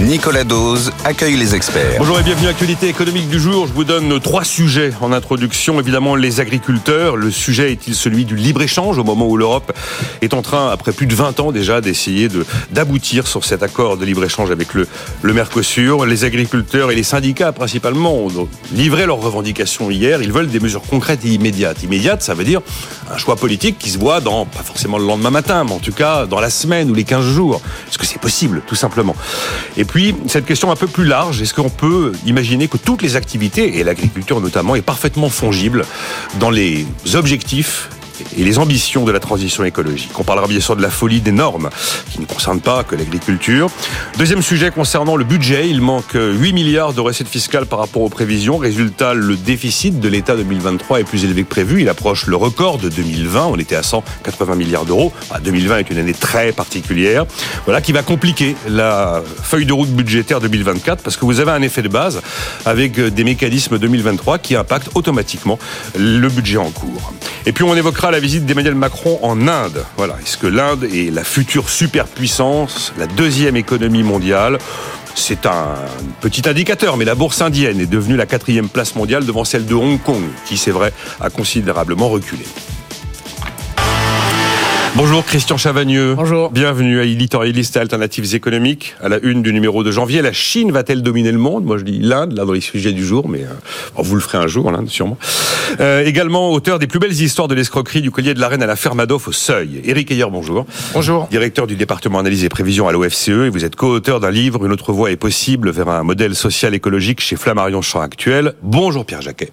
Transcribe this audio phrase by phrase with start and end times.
[0.00, 1.96] Nicolas Dose accueille les experts.
[1.98, 3.66] Bonjour et bienvenue à l'actualité économique du jour.
[3.66, 5.80] Je vous donne trois sujets en introduction.
[5.80, 7.16] Évidemment, les agriculteurs.
[7.16, 9.76] Le sujet est-il celui du libre-échange au moment où l'Europe
[10.22, 13.96] est en train, après plus de 20 ans déjà, d'essayer de, d'aboutir sur cet accord
[13.96, 14.86] de libre-échange avec le,
[15.24, 16.06] Mercosur?
[16.06, 20.22] Les agriculteurs et les syndicats principalement ont livré leurs revendications hier.
[20.22, 21.82] Ils veulent des mesures concrètes et immédiates.
[21.82, 22.60] Immédiates, ça veut dire
[23.12, 25.92] un choix politique qui se voit dans, pas forcément le lendemain matin, mais en tout
[25.92, 27.60] cas dans la semaine ou les 15 jours.
[27.88, 29.16] Est-ce que c'est possible, tout simplement?
[29.88, 33.78] Puis, cette question un peu plus large, est-ce qu'on peut imaginer que toutes les activités,
[33.78, 35.84] et l'agriculture notamment, est parfaitement fongible
[36.38, 37.88] dans les objectifs
[38.36, 40.10] et les ambitions de la transition écologique.
[40.18, 41.70] On parlera bien sûr de la folie des normes,
[42.10, 43.70] qui ne concernent pas que l'agriculture.
[44.18, 48.08] Deuxième sujet concernant le budget, il manque 8 milliards de recettes fiscales par rapport aux
[48.08, 48.58] prévisions.
[48.58, 51.80] Résultat, le déficit de l'État 2023 est plus élevé que prévu.
[51.82, 53.46] Il approche le record de 2020.
[53.46, 55.12] On était à 180 milliards d'euros.
[55.42, 57.24] 2020 est une année très particulière.
[57.64, 61.62] Voilà qui va compliquer la feuille de route budgétaire 2024 parce que vous avez un
[61.62, 62.20] effet de base
[62.64, 65.58] avec des mécanismes 2023 qui impactent automatiquement
[65.96, 67.12] le budget en cours.
[67.46, 69.84] Et puis on évoquera la visite d'Emmanuel Macron en Inde.
[69.96, 74.58] Voilà, est-ce que l'Inde est la future superpuissance, la deuxième économie mondiale?
[75.14, 75.74] C'est un
[76.20, 79.74] petit indicateur, mais la bourse indienne est devenue la quatrième place mondiale devant celle de
[79.74, 82.44] Hong Kong, qui, c'est vrai, a considérablement reculé.
[84.96, 86.14] Bonjour Christian Chavagneux.
[86.14, 86.50] Bonjour.
[86.50, 88.94] Bienvenue à Editorialiste Alternatives économiques.
[89.00, 91.64] À la une du numéro de janvier, la Chine va-t-elle dominer le monde?
[91.64, 93.52] Moi je dis l'Inde, là dans les sujets du jour, mais euh,
[93.96, 95.16] vous le ferez un jour, l'Inde sûrement.
[95.80, 98.66] Euh, également auteur des plus belles histoires de l'escroquerie du collier de la reine à
[98.66, 99.82] la ferme Adolphe au Seuil.
[99.84, 100.66] Éric Ayer, bonjour.
[100.94, 101.28] Bonjour.
[101.28, 104.72] Directeur du département analyse et prévision à l'OFCE et vous êtes co-auteur d'un livre Une
[104.72, 108.54] autre voie est possible vers un modèle social écologique chez Flammarion Champ Actuel.
[108.62, 109.52] Bonjour Pierre Jacquet.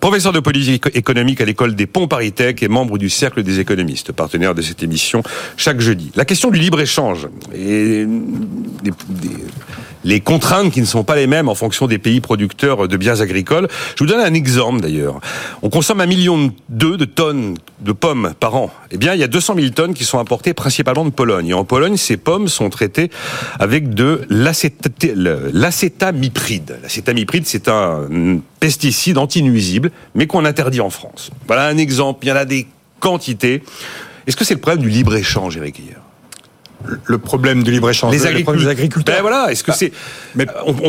[0.00, 4.12] Professeur de politique économique à l'école des Ponts Paris-Tech et membre du Cercle des économistes
[4.54, 5.22] de cette émission
[5.56, 6.10] chaque jeudi.
[6.16, 8.06] La question du libre-échange et
[10.04, 13.20] les contraintes qui ne sont pas les mêmes en fonction des pays producteurs de biens
[13.20, 13.68] agricoles.
[13.96, 15.20] Je vous donne un exemple d'ailleurs.
[15.62, 18.70] On consomme un million de tonnes de pommes par an.
[18.90, 21.48] Eh bien, il y a 200 000 tonnes qui sont importées principalement de Pologne.
[21.48, 23.10] Et en Pologne, ces pommes sont traitées
[23.58, 26.78] avec de l'acétamipride.
[26.82, 31.30] L'acétamipride, c'est un pesticide anti-nuisible, mais qu'on interdit en France.
[31.46, 32.24] Voilà un exemple.
[32.24, 32.66] Il y en a des
[33.00, 33.62] quantités.
[34.26, 36.03] Est-ce que c'est le problème du libre-échange, Eric Hier
[37.04, 38.62] le problème du libre-échange les, agriculteurs.
[38.62, 39.14] les agriculteurs.
[39.16, 39.92] Ben voilà, est-ce que c'est
[40.34, 40.46] mais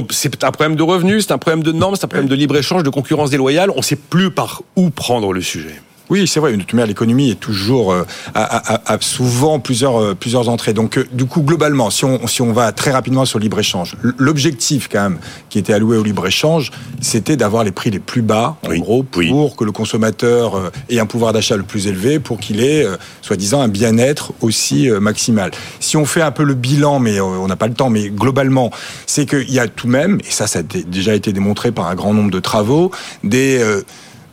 [0.09, 2.83] c'est un problème de revenus, c'est un problème de normes, c'est un problème de libre-échange,
[2.83, 5.75] de concurrence déloyale, on ne sait plus par où prendre le sujet.
[6.09, 6.53] Oui, c'est vrai.
[6.53, 8.03] Une toute l'économie est toujours euh,
[8.35, 10.73] a, souvent plusieurs euh, plusieurs entrées.
[10.73, 13.59] Donc, euh, du coup, globalement, si on si on va très rapidement sur le libre
[13.59, 15.17] échange, l'objectif quand même
[15.49, 16.71] qui était alloué au libre échange,
[17.01, 21.05] c'était d'avoir les prix les plus bas, en gros, pour que le consommateur ait un
[21.05, 22.85] pouvoir d'achat le plus élevé, pour qu'il ait
[23.22, 25.51] soi-disant un bien-être aussi maximal.
[25.79, 28.72] Si on fait un peu le bilan, mais on n'a pas le temps, mais globalement,
[29.05, 31.87] c'est qu'il y a tout de même, et ça, ça a déjà été démontré par
[31.87, 32.91] un grand nombre de travaux,
[33.23, 33.61] des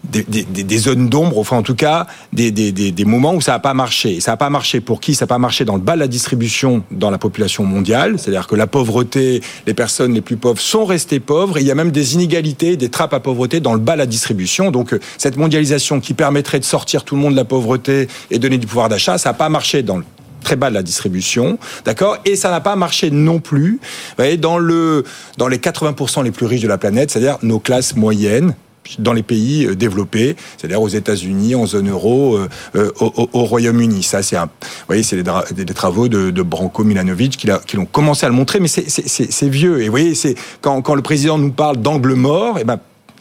[0.05, 4.21] des, zones d'ombre, enfin en tout cas des, moments où ça n'a pas marché.
[4.21, 5.15] ça n'a pas marché pour qui?
[5.15, 8.47] Ça n'a pas marché dans le bas de la distribution dans la population mondiale, c'est-à-dire
[8.47, 11.75] que la pauvreté, les personnes les plus pauvres sont restées pauvres, et il y a
[11.75, 14.71] même des inégalités, des trappes à pauvreté dans le bas de la distribution.
[14.71, 18.39] Donc euh, cette mondialisation qui permettrait de sortir tout le monde de la pauvreté et
[18.39, 20.05] donner du pouvoir d'achat, ça n'a pas marché dans le
[20.43, 22.19] très bas de la distribution, d'accord?
[22.25, 25.05] Et ça n'a pas marché non plus vous voyez, dans, le,
[25.39, 28.55] dans les 80% les plus riches de la planète, c'est-à-dire nos classes moyennes,
[28.99, 33.45] dans les pays euh, développés, c'est-à-dire aux États-Unis, en zone euro, euh, euh, au, au
[33.45, 34.03] Royaume-Uni.
[34.03, 37.87] Ça, c'est un, vous voyez, c'est des, travaux de, de Branko Milanovic qui, qui l'ont
[37.87, 39.83] commencé à le montrer, mais c'est vieux.
[39.83, 42.65] Et vous voyez, c'est quand, quand le président nous parle d'angle mort, et eh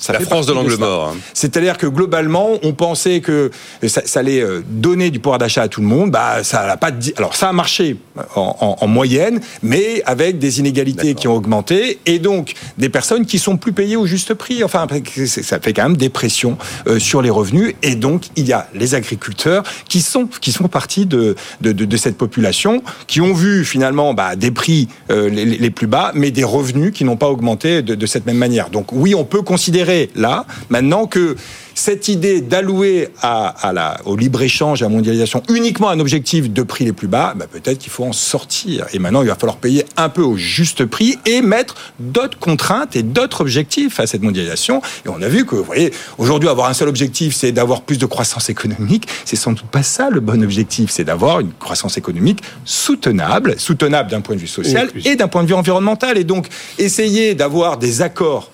[0.08, 1.10] ben la France de l'angle mort.
[1.10, 1.18] Hein.
[1.34, 3.52] C'est-à-dire que globalement, on pensait que
[3.88, 6.12] ça, ça, allait euh, donner du pouvoir d'achat à tout le monde.
[6.12, 6.92] Bah, ça n'a pas.
[7.18, 7.98] Alors, ça a marché
[8.36, 13.26] en, en, en, moyenne, mais avec des inégalités qui ont augmenté et donc des personnes
[13.26, 14.64] qui sont plus payées au juste prix.
[14.64, 14.88] Enfin,
[15.26, 16.58] ça fait quand même des pressions
[16.88, 20.68] euh, sur les revenus et donc il y a les agriculteurs qui sont qui sont
[20.68, 25.30] partis de de, de, de cette population, qui ont vu finalement bah, des prix euh,
[25.30, 28.38] les, les, plus bas, mais des revenus qui n'ont pas augmenté de, de cette même
[28.38, 28.70] manière.
[28.70, 31.36] Donc oui, on peut considérer là, maintenant que
[31.74, 36.64] cette idée d'allouer à, la, au libre-échange et à la mondialisation uniquement un objectif de
[36.64, 38.86] prix les plus bas, bah, peut-être qu'il faut en sortir.
[38.94, 42.96] Et maintenant, il va falloir payer un peu au juste prix et mettre d'autres contraintes
[42.96, 44.82] et d'autres objectifs à cette mondialisation.
[45.06, 47.98] Et on a vu que, vous voyez, aujourd'hui, avoir un seul objectif, c'est d'avoir plus
[47.98, 49.08] de croissance économique.
[49.26, 50.92] C'est sans doute pas ça le bon objectif.
[50.92, 55.44] C'est d'avoir une croissance économique soutenable, soutenable d'un point de vue social et d'un point
[55.44, 56.18] de vue environnemental.
[56.18, 56.48] Et donc,
[56.78, 58.52] essayer d'avoir des accords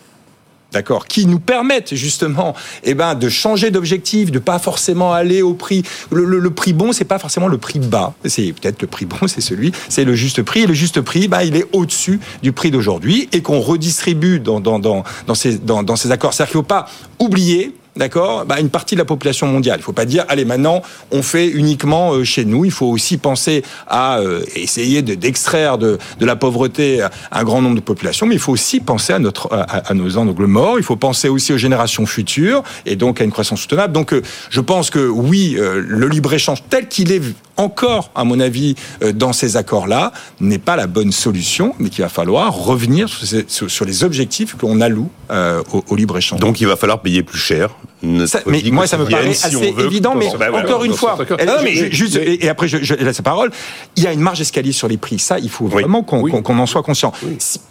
[0.71, 5.53] d'accord, qui nous permettent justement, eh ben, de changer d'objectif, de pas forcément aller au
[5.53, 5.83] prix.
[6.11, 8.13] Le, prix bon, c'est pas forcément le prix bas.
[8.25, 10.61] C'est peut-être le prix bon, c'est celui, c'est le juste prix.
[10.61, 14.59] Et le juste prix, bah, il est au-dessus du prix d'aujourd'hui et qu'on redistribue dans
[14.59, 16.33] dans dans dans ces dans, dans ces accords.
[16.33, 16.87] C'est-à-dire qu'il faut pas
[17.19, 19.77] oublier d'accord, bah, une partie de la population mondiale.
[19.77, 22.65] Il ne faut pas dire, allez, maintenant, on fait uniquement euh, chez nous.
[22.65, 27.75] Il faut aussi penser à euh, essayer d'extraire de, de, la pauvreté un grand nombre
[27.75, 30.75] de populations, mais il faut aussi penser à, notre, à, nos angles morts.
[30.77, 33.93] Il faut penser aussi aux générations futures et donc à une croissance soutenable.
[33.93, 37.21] Donc, euh, je pense que oui, le libre-échange tel qu'il est
[37.57, 38.75] encore, à mon avis,
[39.13, 43.09] dans ces accords-là, n'est pas la bonne solution, mais qu'il va falloir revenir
[43.47, 46.39] sur, les objectifs qu'on alloue au, au libre-échange.
[46.39, 47.71] Donc, il va falloir payer plus cher
[48.03, 51.17] mais moi, ça me paraît assez évident, mais encore une fois,
[51.63, 53.51] mais juste, et, après, je, laisse la parole,
[53.95, 55.19] il y a une marge d'escalier sur les prix.
[55.19, 57.11] Ça, il faut vraiment qu'on en soit conscient.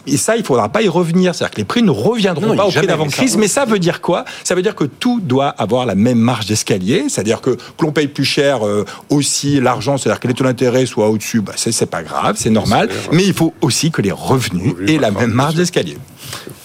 [0.05, 1.35] Et ça, il ne faudra pas y revenir.
[1.35, 3.37] C'est-à-dire que les prix ne reviendront pas au prix d'avant-crise.
[3.37, 4.25] Mais ça veut dire quoi?
[4.43, 7.05] Ça veut dire que tout doit avoir la même marge d'escalier.
[7.09, 11.09] C'est-à-dire que, l'on paye plus cher euh, aussi l'argent, c'est-à-dire que les taux d'intérêt soient
[11.09, 12.89] au-dessus, bah, c'est pas grave, c'est normal.
[13.11, 15.97] Mais il faut aussi que les revenus aient la même marge d'escalier.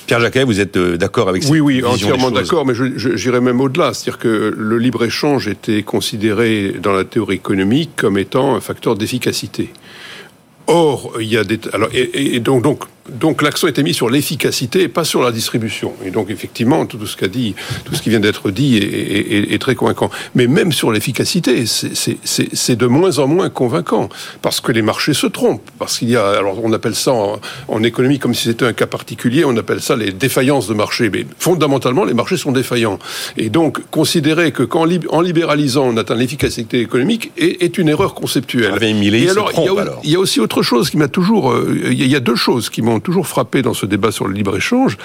[0.07, 3.95] Pierre Jacquet, vous êtes euh, d'accord avec Oui, oui, entièrement d'accord, mais j'irais même au-delà.
[3.95, 9.71] C'est-à-dire que le libre-échange était considéré dans la théorie économique comme étant un facteur d'efficacité.
[10.67, 11.59] Or, il y a des...
[11.73, 15.93] Alors, et, donc, donc, donc l'accent était mis sur l'efficacité et pas sur la distribution.
[16.05, 17.55] Et donc effectivement, tout ce qu'a dit,
[17.85, 20.11] tout ce qui vient d'être dit est, très convaincant.
[20.35, 24.09] Mais même sur l'efficacité, c'est de moins en moins convaincant
[24.41, 25.69] parce que les marchés se trompent.
[25.79, 28.87] Parce qu'il y a, alors on appelle ça en, économie comme si c'était un cas
[28.87, 31.11] particulier, on appelle ça les défaillances de marché.
[31.11, 32.99] Mais fondamentalement, les marchés sont défaillants.
[33.37, 38.75] Et donc considérer que quand en libéralisant on atteint l'efficacité économique est, une erreur conceptuelle.
[38.75, 39.51] Ah, et alors,
[40.05, 42.71] il, y a, aussi autre chose qui m'a toujours, euh, il y a deux choses
[42.71, 44.99] qui m'ont toujours frappé dans ce débat sur le libre-échange.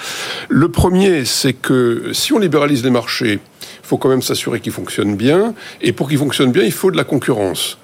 [0.48, 4.72] Le premier, c'est que si on libéralise les marchés, il faut quand même s'assurer qu'ils
[4.72, 5.54] fonctionnent bien.
[5.80, 7.78] Et pour qu'ils fonctionnent bien, il faut de la concurrence.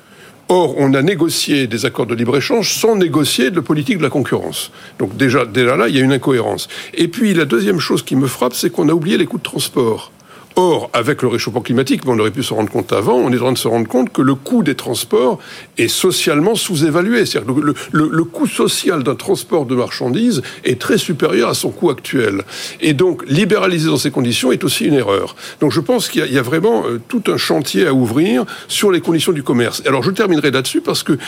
[0.49, 4.71] Or, on a négocié des accords de libre-échange sans négocier de politique de la concurrence.
[4.99, 6.69] Donc déjà, déjà là, il y a une incohérence.
[6.93, 9.43] Et puis, la deuxième chose qui me frappe, c'est qu'on a oublié les coûts de
[9.43, 10.12] transport.
[10.56, 13.41] Or, avec le réchauffement climatique, on aurait pu se rendre compte avant, on est en
[13.41, 15.41] train de se rendre compte que le coût des transports
[15.79, 17.27] est socialement sous-évalué.
[17.27, 21.71] C'est-à-dire que le, le, coût social d'un transport de marchandises est très supérieur à son
[21.71, 22.43] coût actuel.
[22.81, 25.35] Et donc, libéraliser dans ces conditions est aussi une erreur.
[25.61, 28.93] Donc, je pense qu'il y, y, a vraiment euh, tout un chantier à ouvrir sur
[28.93, 29.83] les conditions du commerce.
[29.87, 31.19] Alors, je terminerai là-dessus parce que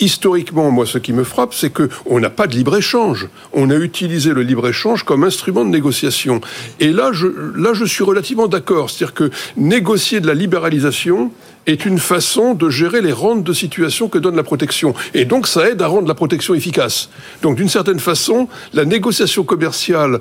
[0.00, 3.28] historiquement, moi, ce qui me frappe, c'est que on n'a pas de libre-échange.
[3.52, 6.40] On a utilisé le libre-échange comme instrument de négociation.
[6.80, 7.26] Et là, je,
[7.56, 8.90] là, je suis relativement d'accord.
[8.90, 11.30] C'est-à-dire que négocier de la libéralisation
[11.66, 14.94] est une façon de gérer les rentes de situation que donne la protection.
[15.14, 17.10] Et donc, ça aide à rendre la protection efficace.
[17.42, 20.20] Donc, d'une certaine façon, la négociation commerciale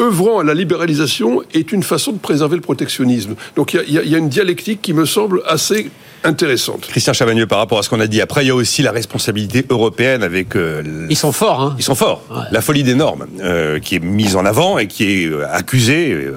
[0.00, 3.34] œuvrant à la libéralisation est une façon de préserver le protectionnisme.
[3.54, 5.90] Donc il y, y, a une dialectique qui me semble assez
[6.24, 6.86] intéressante.
[6.88, 8.92] Christian Chavagneux, par rapport à ce qu'on a dit, après, il y a aussi la
[8.92, 10.56] responsabilité européenne avec...
[10.56, 12.22] Euh, ils sont forts, hein Ils sont forts.
[12.50, 16.30] La folie des normes, euh, qui est mise en avant et qui est euh, accusée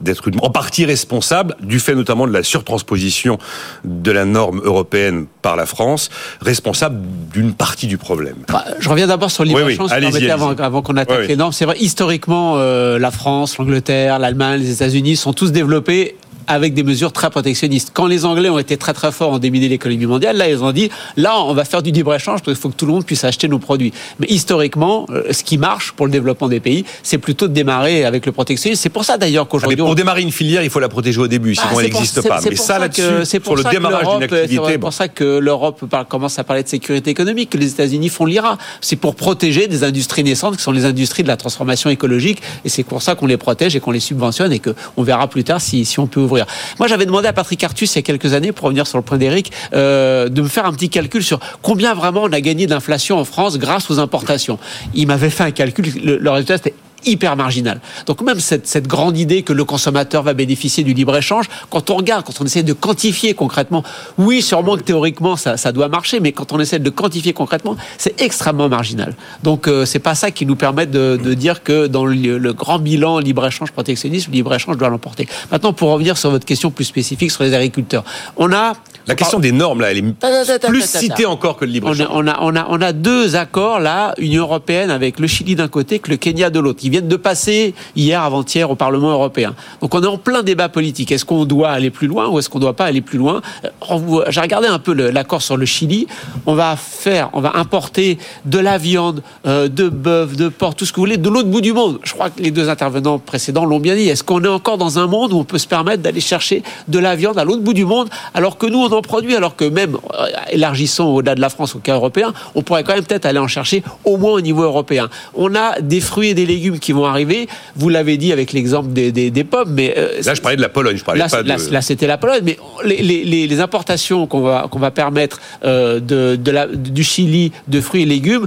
[0.00, 3.38] d'être en partie responsable, du fait notamment de la surtransposition
[3.84, 6.10] de la norme européenne par la France,
[6.40, 7.00] responsable
[7.32, 8.36] d'une partie du problème.
[8.48, 11.52] Bah, je reviens d'abord sur libre-échange, avant, avant qu'on attaque les normes.
[11.52, 16.16] C'est vrai, historiquement, la France, l'Angleterre, l'Allemagne, les États-Unis sont tous développés
[16.46, 17.90] avec des mesures très protectionnistes.
[17.92, 20.72] Quand les Anglais ont été très très forts en déminer l'économie mondiale, là ils ont
[20.72, 23.04] dit là on va faire du libre échange parce qu'il faut que tout le monde
[23.04, 23.92] puisse acheter nos produits.
[24.20, 28.04] Mais historiquement, euh, ce qui marche pour le développement des pays, c'est plutôt de démarrer
[28.04, 28.80] avec le protectionnisme.
[28.80, 31.54] C'est pour ça d'ailleurs qu'aujourd'hui pour démarrer une filière, il faut la protéger au début,
[31.54, 32.40] sinon bah, elle n'existe pas.
[32.48, 33.02] Mais ça là-dessus,
[33.42, 37.10] sur le démarrage d'une activité, c'est pour ça que l'Europe commence à parler de sécurité
[37.10, 38.58] économique, que les États-Unis font l'IRA.
[38.80, 42.68] C'est pour protéger des industries naissantes qui sont les industries de la transformation écologique, et
[42.68, 45.60] c'est pour ça qu'on les protège et qu'on les subventionne et qu'on verra plus tard
[45.60, 46.35] si, si on peut ouvrir.
[46.78, 49.04] Moi, j'avais demandé à Patrick Artus il y a quelques années, pour revenir sur le
[49.04, 52.66] point d'Eric, euh, de me faire un petit calcul sur combien vraiment on a gagné
[52.66, 54.58] d'inflation en France grâce aux importations.
[54.94, 56.74] Il m'avait fait un calcul, le, le résultat c'était
[57.06, 57.80] hyper marginal.
[58.06, 61.96] Donc même cette, cette, grande idée que le consommateur va bénéficier du libre-échange, quand on
[61.96, 63.82] regarde, quand on essaie de quantifier concrètement,
[64.18, 67.76] oui, sûrement que théoriquement ça, ça doit marcher, mais quand on essaie de quantifier concrètement,
[67.98, 69.14] c'est extrêmement marginal.
[69.42, 72.52] Donc euh, c'est pas ça qui nous permet de, de dire que dans le, le
[72.52, 75.28] grand bilan libre-échange protectionniste, le libre-échange doit l'emporter.
[75.50, 78.04] Maintenant, pour revenir sur votre question plus spécifique sur les agriculteurs,
[78.36, 78.74] on a
[79.06, 82.08] la question des normes, là, elle est plus citée encore que le libre-échange.
[82.10, 85.28] On a, on, a, on, a, on a deux accords, là, Union européenne avec le
[85.28, 89.10] Chili d'un côté, que le Kenya de l'autre, viennent de passer hier, avant-hier, au Parlement
[89.10, 89.54] européen.
[89.80, 91.12] Donc on est en plein débat politique.
[91.12, 93.42] Est-ce qu'on doit aller plus loin ou est-ce qu'on ne doit pas aller plus loin?
[93.64, 96.06] Euh, J'ai regardé un peu l'accord sur le Chili.
[96.46, 100.86] On va faire, on va importer de la viande, euh, de bœuf, de porc, tout
[100.86, 101.98] ce que vous voulez, de l'autre bout du monde.
[102.02, 104.08] Je crois que les deux intervenants précédents l'ont bien dit.
[104.08, 106.98] Est-ce qu'on est encore dans un monde où on peut se permettre d'aller chercher de
[106.98, 109.64] la viande à l'autre bout du monde alors que nous on en produit, alors que
[109.64, 113.26] même euh, élargissons au-delà de la France au cas européen, on pourrait quand même peut-être
[113.26, 115.08] aller en chercher au moins au niveau européen?
[115.34, 117.48] On a des fruits et des légumes qui vont arriver.
[117.74, 120.68] Vous l'avez dit avec l'exemple des, des, pommes, mais euh, là je parlais de la
[120.68, 121.48] Pologne, je parlais là, pas de...
[121.48, 126.00] là, c'était la Pologne, mais les, les, les importations qu'on va qu'on va permettre euh,
[126.00, 128.46] de, de la, du Chili de fruits et légumes,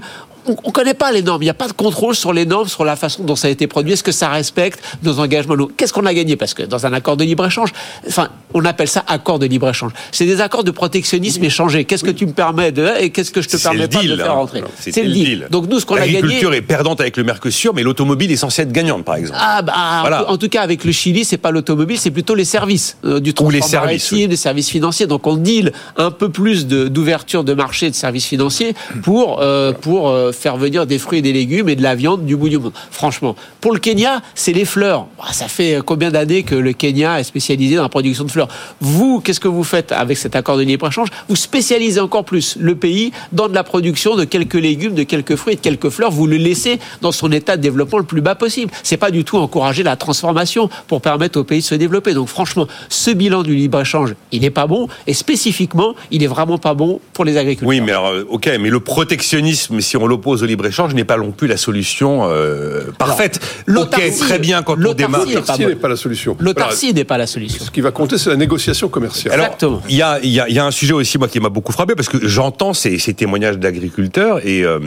[0.64, 1.42] on ne connaît pas les normes.
[1.42, 3.52] Il n'y a pas de contrôle sur les normes, sur la façon dont ça a
[3.52, 3.94] été produit.
[3.94, 6.36] Est-ce que ça respecte nos engagements Qu'est-ce qu'on a gagné?
[6.36, 7.72] Parce que dans un accord de libre-échange,
[8.08, 9.92] enfin, on appelle ça accord de libre-échange.
[10.12, 11.86] C'est des accords de protectionnisme échangés.
[11.86, 14.32] Qu'est-ce que tu me permets de et qu'est-ce que je te permets pas de faire
[14.32, 14.34] hein.
[14.34, 14.64] rentrer?
[14.80, 15.48] C'est le deal.
[15.50, 16.14] Donc nous, ce qu'on a gagné.
[16.14, 19.40] L'agriculture est perdante avec le Mercosur, mais l'automobile est censée être gagnante, par exemple.
[19.42, 22.98] Ah bah, en tout cas, avec le Chili, c'est pas l'automobile, c'est plutôt les services
[23.06, 25.08] euh, du transport les services, maritime, les services financiers.
[25.08, 30.10] Donc on deal un peu plus d'ouverture de, marché de services financiers pour euh, pour
[30.10, 32.72] euh, faire venir des fruits des légumes et de la viande du bout du monde.
[32.92, 35.08] Franchement, pour le Kenya, c'est les fleurs.
[35.20, 38.48] Ah, ça fait combien d'années que le Kenya est spécialisé dans la production de fleurs?
[38.80, 41.10] Vous, qu'est-ce que vous faites avec cet accord de libre-échange?
[41.28, 45.36] Vous spécialisez encore plus le pays dans de la production de quelques légumes, de quelques
[45.36, 46.12] fruits et de quelques fleurs.
[46.12, 48.72] Vous le laissez dans son état de développement le plus bas possible.
[48.84, 52.14] C'est pas du tout encourager la transformation pour permettre au pays de se développer.
[52.14, 54.88] Donc franchement, ce bilan du libre-échange, il n'est pas bon.
[55.08, 57.68] Et spécifiquement, il est vraiment pas bon pour les agriculteurs.
[57.68, 61.18] Oui, mais alors, euh, ok, mais le protectionnisme, si on l'oppose au libre-échange, n'est pas
[61.18, 63.40] non plus la solution euh, parfaite.
[63.68, 65.26] Ok, très bien quand on démarre.
[65.26, 66.36] L'autarcie n'est pas la solution.
[66.40, 67.64] L'autarcie n'est pas la solution.
[67.64, 69.34] Ce qui va compter, c'est la négociation commerciale.
[69.34, 69.82] Exactement.
[69.90, 71.96] Il y a, y, a, y a, un sujet aussi, moi, qui m'a beaucoup frappé,
[71.96, 74.80] parce que j'entends ces, ces, témoignages d'agriculteurs, et euh,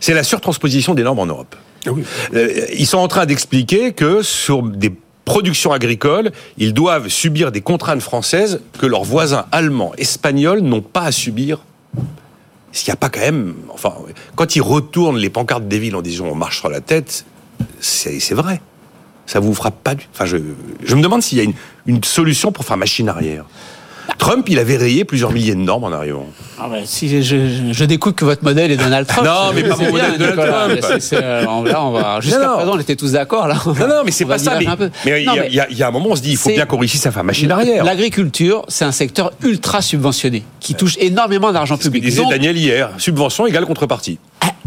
[0.00, 1.56] c'est la surtransposition des normes en Europe.
[1.86, 2.02] Ah oui.
[2.34, 4.92] Euh, ils sont en train d'expliquer que sur des
[5.26, 11.02] productions agricoles, ils doivent subir des contraintes françaises que leurs voisins allemands, espagnols n'ont pas
[11.02, 11.58] à subir
[12.72, 13.94] est-ce qu'il n'y a pas quand même, enfin,
[14.34, 17.24] quand ils retournent les pancartes des villes en disant on marche sur la tête,
[17.80, 18.60] c'est vrai.
[19.26, 20.06] Ça vous frappe pas du.
[20.12, 21.50] Enfin, je, me demande s'il y a
[21.86, 23.44] une solution pour faire machine arrière.
[24.18, 26.26] Trump, il avait rayé plusieurs milliers de normes en arrivant.
[26.58, 29.26] Ah si je, je, découvre que votre modèle est Donald Trump.
[29.26, 31.02] non, mais pas mon modèle Donald Trump.
[31.12, 33.56] Euh, on va, jusqu'à présent, on était tous d'accord là.
[33.66, 34.58] Non, non, mais c'est pas ça.
[34.58, 37.04] Mais, il y, y, a un moment, on se dit, il faut bien qu'on réussisse
[37.06, 37.84] à faire machine arrière.
[37.84, 42.02] L'agriculture, c'est un secteur ultra subventionné qui touche énormément d'argent public.
[42.02, 44.18] disait Daniel hier, subvention égale contrepartie.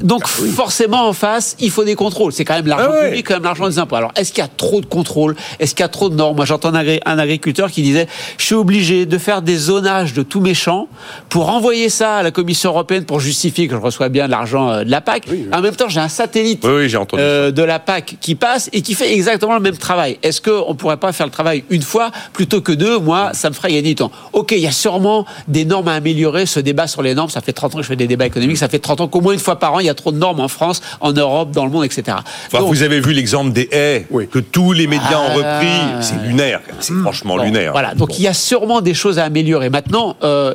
[0.03, 2.31] Donc ah forcément en face, il faut des contrôles.
[2.31, 3.95] C'est quand même l'argent ah public, quand même l'argent des impôts.
[3.95, 5.35] Alors est-ce qu'il y a trop de contrôles?
[5.59, 6.35] Est-ce qu'il y a trop de normes?
[6.35, 10.39] Moi j'entends un agriculteur qui disait je suis obligé de faire des zonages de tous
[10.39, 10.87] mes champs
[11.27, 14.83] pour envoyer ça à la Commission européenne pour justifier que je reçois bien l'argent euh,
[14.83, 15.27] de la PAC.
[15.51, 19.13] En même temps j'ai un satellite euh, de la PAC qui passe et qui fait
[19.13, 20.17] exactement le même travail.
[20.23, 22.99] Est-ce qu'on ne pourrait pas faire le travail une fois plutôt que deux?
[22.99, 24.11] Moi ça me ferait gagner du temps.
[24.33, 26.45] Ok, il y a sûrement des normes à améliorer.
[26.45, 28.57] Ce débat sur les normes, ça fait 30 ans que je fais des débats économiques.
[28.57, 30.17] Ça fait 30 ans qu'au moins une fois par an il y a trop de
[30.17, 32.17] normes en France, en Europe, dans le monde, etc.
[32.51, 35.67] vous avez vu l'exemple des haies que tous les médias ont repris.
[35.67, 36.01] Ah.
[36.01, 37.01] C'est lunaire, c'est hmm.
[37.03, 37.71] franchement lunaire.
[37.71, 39.69] Voilà, donc il y a sûrement des choses à améliorer.
[39.69, 40.53] Maintenant, euh,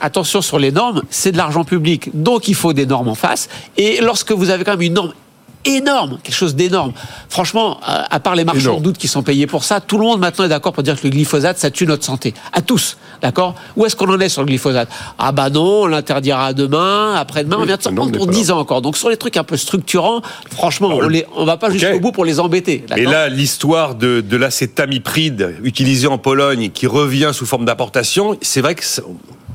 [0.00, 3.48] attention sur les normes, c'est de l'argent public, donc il faut des normes en face.
[3.76, 5.12] Et lorsque vous avez quand même une norme
[5.64, 6.92] énorme, quelque chose d'énorme.
[7.28, 10.20] Franchement, à part les marchands de doute qui sont payés pour ça, tout le monde
[10.20, 12.34] maintenant est d'accord pour dire que le glyphosate, ça tue notre santé.
[12.52, 13.54] À tous, d'accord?
[13.76, 14.88] Où est-ce qu'on en est sur le glyphosate?
[15.18, 18.58] Ah bah non, on l'interdira demain, après-demain, on vient de s'en prendre pour 10 ans
[18.58, 18.82] encore.
[18.82, 22.12] Donc sur les trucs un peu structurants, franchement, on, les, on va pas jusqu'au bout
[22.12, 22.84] pour les embêter.
[22.96, 28.60] Et là, l'histoire de, de l'acétamipride utilisé en Pologne qui revient sous forme d'importation, c'est
[28.60, 28.84] vrai que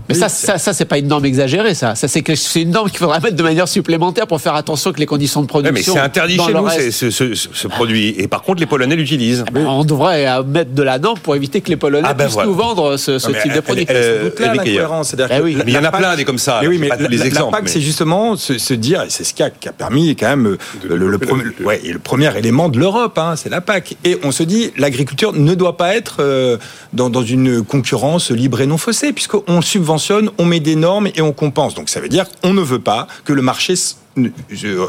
[0.09, 1.95] mais ça, ça, ça c'est pas une norme exagérée, ça.
[1.95, 4.99] Ça, c'est c'est une norme qu'il faudra mettre de manière supplémentaire pour faire attention que
[4.99, 5.93] les conditions de production.
[5.93, 8.15] mais c'est interdit chez nous, ce, ce, ce, produit.
[8.17, 9.43] Et par contre, les Polonais l'utilisent.
[9.47, 12.13] Eh ben, on devrait euh, mettre de la norme pour éviter que les Polonais ah
[12.13, 13.85] ben puissent nous vendre ce, type de produit.
[13.89, 15.27] Euh, là.
[15.31, 15.57] Eh oui.
[15.65, 16.59] il y en a plein des comme ça.
[16.61, 17.53] Mais oui, mais les exemples.
[17.53, 20.27] La PAC, c'est justement se, dire, et c'est ce qui a, qui a, permis quand
[20.27, 23.61] même euh, le, le, premier, ouais, et le premier élément de l'Europe, hein, c'est la
[23.61, 23.97] PAC.
[24.03, 26.59] Et on se dit, l'agriculture ne doit pas être
[26.93, 29.97] dans, dans une concurrence libre et non faussée, puisqu'on subventionne,
[30.38, 31.74] on met des normes et on compense.
[31.74, 33.75] Donc ça veut dire qu'on ne veut pas que le marché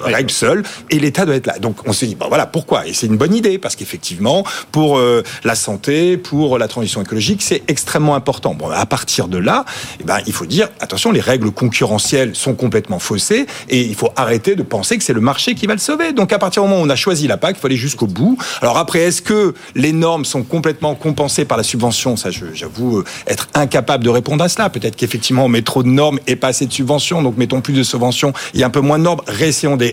[0.03, 1.59] règle seul et l'État doit être là.
[1.59, 2.87] Donc on se dit, bon voilà, pourquoi?
[2.87, 7.43] Et c'est une bonne idée parce qu'effectivement, pour euh, la santé, pour la transition écologique,
[7.43, 8.55] c'est extrêmement important.
[8.55, 9.65] Bon, à partir de là,
[10.01, 14.11] eh ben, il faut dire, attention, les règles concurrentielles sont complètement faussées et il faut
[14.17, 16.13] arrêter de penser que c'est le marché qui va le sauver.
[16.13, 18.07] Donc à partir du moment où on a choisi la PAC, il faut aller jusqu'au
[18.07, 18.39] bout.
[18.63, 22.17] Alors après, est-ce que les normes sont complètement compensées par la subvention?
[22.17, 24.71] Ça, j'avoue euh, être incapable de répondre à cela.
[24.71, 27.75] Peut-être qu'effectivement, on met trop de normes et pas assez de subventions, donc mettons plus
[27.75, 29.93] de subventions et un peu moins de normes normes, réessayons de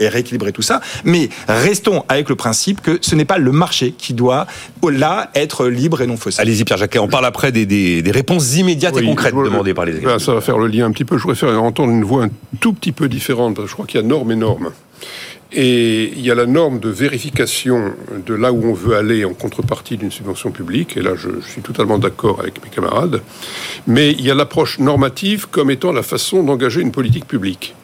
[0.00, 4.14] rééquilibrer tout ça, mais restons avec le principe que ce n'est pas le marché qui
[4.14, 4.46] doit,
[4.90, 6.40] là, être libre et non faussé.
[6.40, 9.84] Allez-y Pierre Jacquet, on parle après des, des, des réponses immédiates et concrètes demandées par
[9.84, 10.20] les agriculteurs.
[10.20, 12.30] Ça va faire le lien un petit peu, je voudrais faire entendre une voix un
[12.60, 14.70] tout petit peu différente, parce que je crois qu'il y a normes et normes.
[15.56, 17.92] Et il y a la norme de vérification
[18.26, 21.62] de là où on veut aller en contrepartie d'une subvention publique, et là je, suis
[21.62, 23.20] totalement d'accord avec mes camarades,
[23.86, 27.74] mais il y a l'approche normative comme étant la façon d'engager une politique publique.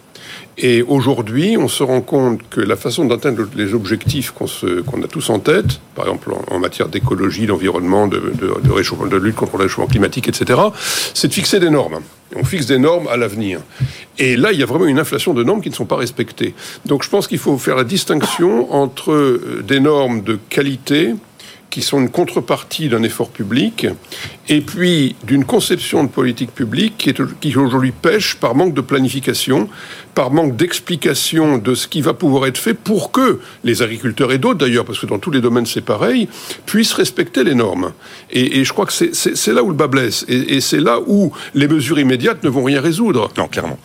[0.63, 5.31] Et aujourd'hui, on se rend compte que la façon d'atteindre les objectifs qu'on a tous
[5.31, 9.87] en tête, par exemple en, matière d'écologie, d'environnement, de, de, de lutte contre le réchauffement
[9.87, 10.61] climatique, etc.,
[11.15, 12.01] c'est de fixer des normes.
[12.37, 13.61] On fixe des normes à l'avenir.
[14.19, 16.55] Et là, il y a vraiment une inflation de normes qui ne sont pas respectées.
[16.85, 21.15] Donc je pense qu'il faut faire la distinction entre euh, des normes de qualité,
[21.71, 23.87] qui sont une contrepartie d'un effort public,
[24.49, 29.69] et puis d'une conception de politique publique qui, aujourd'hui pêche par manque de planification,
[30.15, 34.39] par manque d'explication de ce qui va pouvoir être fait pour que les agriculteurs et
[34.39, 36.29] d'autres d'ailleurs, parce que dans tous les domaines c'est pareil,
[36.67, 37.93] puissent respecter les normes.
[38.31, 41.33] Et, je crois que c'est là où le bas blesse, et, et c'est là où
[41.55, 43.31] les mesures immédiates ne vont rien résoudre.
[43.39, 43.79] Non, clairement.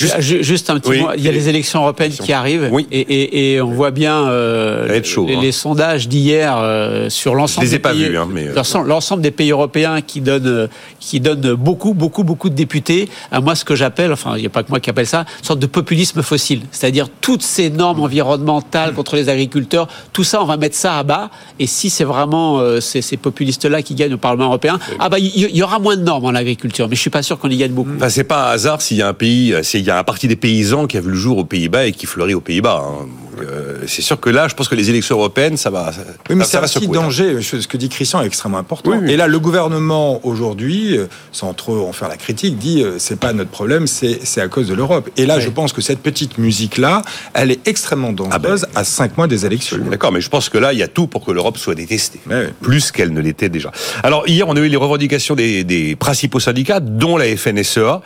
[0.00, 1.08] Juste, un petit mot.
[1.16, 2.70] Il y a les élections européennes qui arrivent.
[2.90, 5.52] Et, on voit bien euh, les, hein.
[5.52, 10.68] sondages d'hier euh, sur l'ensemble des pays, hein, euh, l'ensemble des pays européens qui donnent
[10.98, 14.46] qui donnent beaucoup beaucoup beaucoup de députés à moi ce que j'appelle, enfin il n'y
[14.46, 16.62] a pas que moi qui appelle ça, une sorte de populisme fossile.
[16.70, 21.02] C'est-à-dire toutes ces normes environnementales contre les agriculteurs, tout ça on va mettre ça à
[21.02, 21.30] bas.
[21.58, 25.62] Et si c'est vraiment ces, populistes-là qui gagnent au Parlement européen, ah bah il y,
[25.62, 26.88] aura moins de normes en agriculture.
[26.88, 27.90] Mais je suis pas sûr qu'on y gagne beaucoup.
[27.96, 30.28] Enfin, c'est pas un hasard s'il y a un pays, il y a un parti
[30.28, 32.82] des paysans qui a vu le jour aux Pays-Bas et qui fleurit aux Pays-Bas.
[32.84, 33.06] Hein.
[33.42, 35.90] Euh, c'est sûr que là, je pense que les élections européennes, ça va.
[36.28, 37.40] Oui, mais c'est un petit danger.
[37.42, 38.92] Ce que dit Christian est extrêmement important.
[39.06, 43.18] Et là, le gouvernement aujourd'hui, euh, sans trop en faire la critique, dit euh, c'est
[43.18, 45.08] pas notre problème, c'est à cause de l'Europe.
[45.16, 47.02] Et là, je pense que cette petite musique là,
[47.34, 48.80] elle est extrêmement dangereuse ah ben.
[48.80, 49.78] à cinq mois des élections.
[49.90, 52.20] D'accord, mais je pense que là, il y a tout pour que l'Europe soit détestée,
[52.60, 53.70] plus qu'elle ne l'était déjà.
[54.02, 58.02] Alors hier, on a eu les revendications des, des principaux syndicats, dont la FNSEA.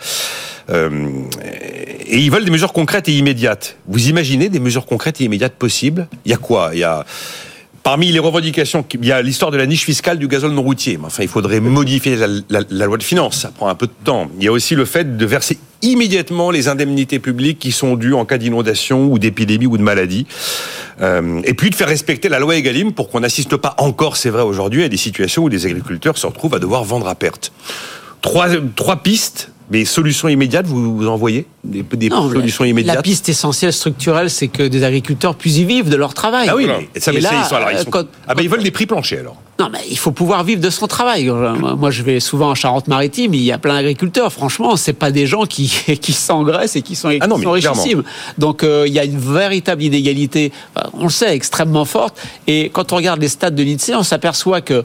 [0.71, 1.09] Euh,
[2.07, 3.77] et ils veulent des mesures concrètes et immédiates.
[3.87, 6.09] Vous imaginez des mesures concrètes et immédiates possibles?
[6.25, 6.71] Il y a quoi?
[6.73, 7.05] Il y a
[7.85, 10.99] Parmi les revendications, il y a l'histoire de la niche fiscale du gazole non routier.
[11.05, 13.43] Enfin, il faudrait modifier la, loi de finances.
[13.43, 14.31] Ça prend un peu de temps.
[14.39, 18.15] Il y a aussi le fait de verser immédiatement les indemnités publiques qui sont dues
[18.15, 20.27] en cas d'inondation ou d'épidémie ou de maladie.
[21.03, 24.31] Euh, et puis de faire respecter la loi Egalim pour qu'on n'assiste pas encore, c'est
[24.31, 27.53] vrai aujourd'hui, à des situations où des agriculteurs se retrouvent à devoir vendre à perte.
[28.23, 33.29] Trois, trois pistes mais solutions immédiates, vous, vous en voyez des, solutions immédiates La piste
[33.29, 36.49] essentielle structurelle, c'est que des agriculteurs puissent y vivre de leur travail.
[36.51, 38.07] Ah oui, mais, ça, mais là, ils, sont, alors, ils, sont...
[38.29, 39.37] ah ben, ils veulent des prix planchers alors.
[39.59, 41.31] Non, mais il faut pouvoir vivre de son travail.
[41.31, 44.33] Moi, je vais souvent en Charente-Maritime, il y a plein d'agriculteurs.
[44.33, 45.69] Franchement, c'est pas des gens qui,
[46.01, 48.03] qui s'engraissent et qui sont, ah non, sont richissimes.
[48.37, 50.53] Donc, euh, il y a une véritable inégalité,
[50.93, 52.21] on le sait, extrêmement forte.
[52.47, 54.85] Et quand on regarde les stats de l'INSEE, on s'aperçoit que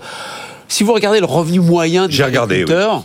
[0.69, 3.03] si vous regardez le revenu moyen des agriculteurs,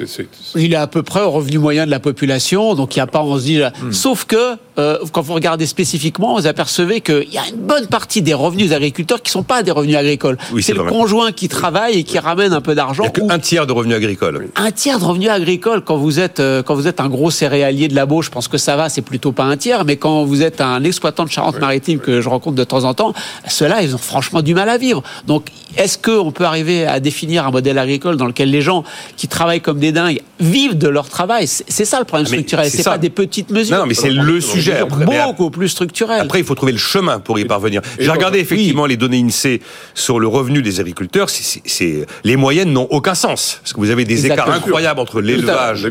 [0.55, 3.07] il est à peu près au revenu moyen de la population, donc il n'y a
[3.07, 3.93] pas, on se dit, hmm.
[3.93, 8.23] sauf que euh, quand vous regardez spécifiquement, vous apercevez qu'il y a une bonne partie
[8.23, 10.37] des revenus des agriculteurs qui ne sont pas des revenus agricoles.
[10.61, 13.05] c'est le conjoint qui travaille et qui ramène un peu d'argent.
[13.05, 14.49] Il n'y a qu'un tiers de revenus agricoles.
[14.57, 17.89] Un tiers de revenus agricoles quand vous êtes euh, quand vous êtes un gros céréalier
[17.89, 20.25] de la Beauce, je pense que ça va, c'est plutôt pas un tiers, mais quand
[20.25, 23.13] vous êtes un exploitant de Charente-Maritime que je rencontre de temps en temps,
[23.47, 25.03] ceux-là, ils ont franchement du mal à vivre.
[25.27, 28.85] Donc, est-ce qu'on peut arriver à définir un modèle agricole dans lequel les gens
[29.17, 31.47] qui travaillent comme des dingues vivent de leur travail?
[31.47, 32.71] C'est ça le problème ah, structurel.
[32.71, 33.79] C'est pas des petites mesures.
[33.79, 34.64] Non, mais c'est le sujet.
[35.05, 36.21] Beaucoup plus structurel.
[36.21, 37.81] Après, il faut trouver le chemin pour y parvenir.
[37.99, 39.61] J'ai regardé effectivement les données INSEE
[39.95, 41.29] sur le revenu des agriculteurs.
[41.31, 45.89] C'est les moyennes n'ont aucun sens parce que vous avez des écarts incroyables entre l'élevage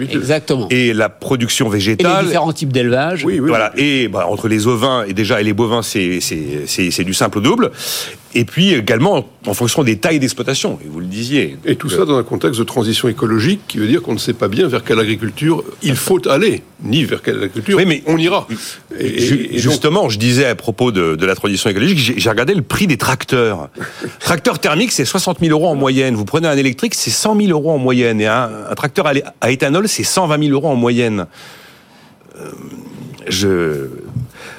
[0.70, 2.12] et la production végétale.
[2.12, 3.26] Et les différents types d'élevage.
[3.26, 3.72] Oui, voilà.
[3.78, 7.72] Et bah, entre les ovins et déjà et les bovins, c'est du simple au double
[8.36, 11.58] et puis également en fonction des tailles d'exploitation, et vous le disiez.
[11.66, 14.34] Et tout ça dans un contexte de transition écologique qui veut dire qu'on ne sait
[14.34, 18.18] pas bien vers quelle agriculture il faut aller, ni vers quelle agriculture oui, mais on
[18.18, 18.48] ira.
[19.00, 22.98] Et, justement, je disais à propos de, la transition écologique, j'ai regardé le prix des
[22.98, 23.70] tracteurs.
[24.20, 26.16] tracteur thermique, c'est 60 000 euros en moyenne.
[26.16, 28.22] Vous prenez un électrique, c'est 100 000 euros en moyenne.
[28.22, 31.28] Et un, tracteur à, éthanol, c'est 120 000 euros en moyenne.
[32.40, 32.50] Euh,
[33.28, 33.90] je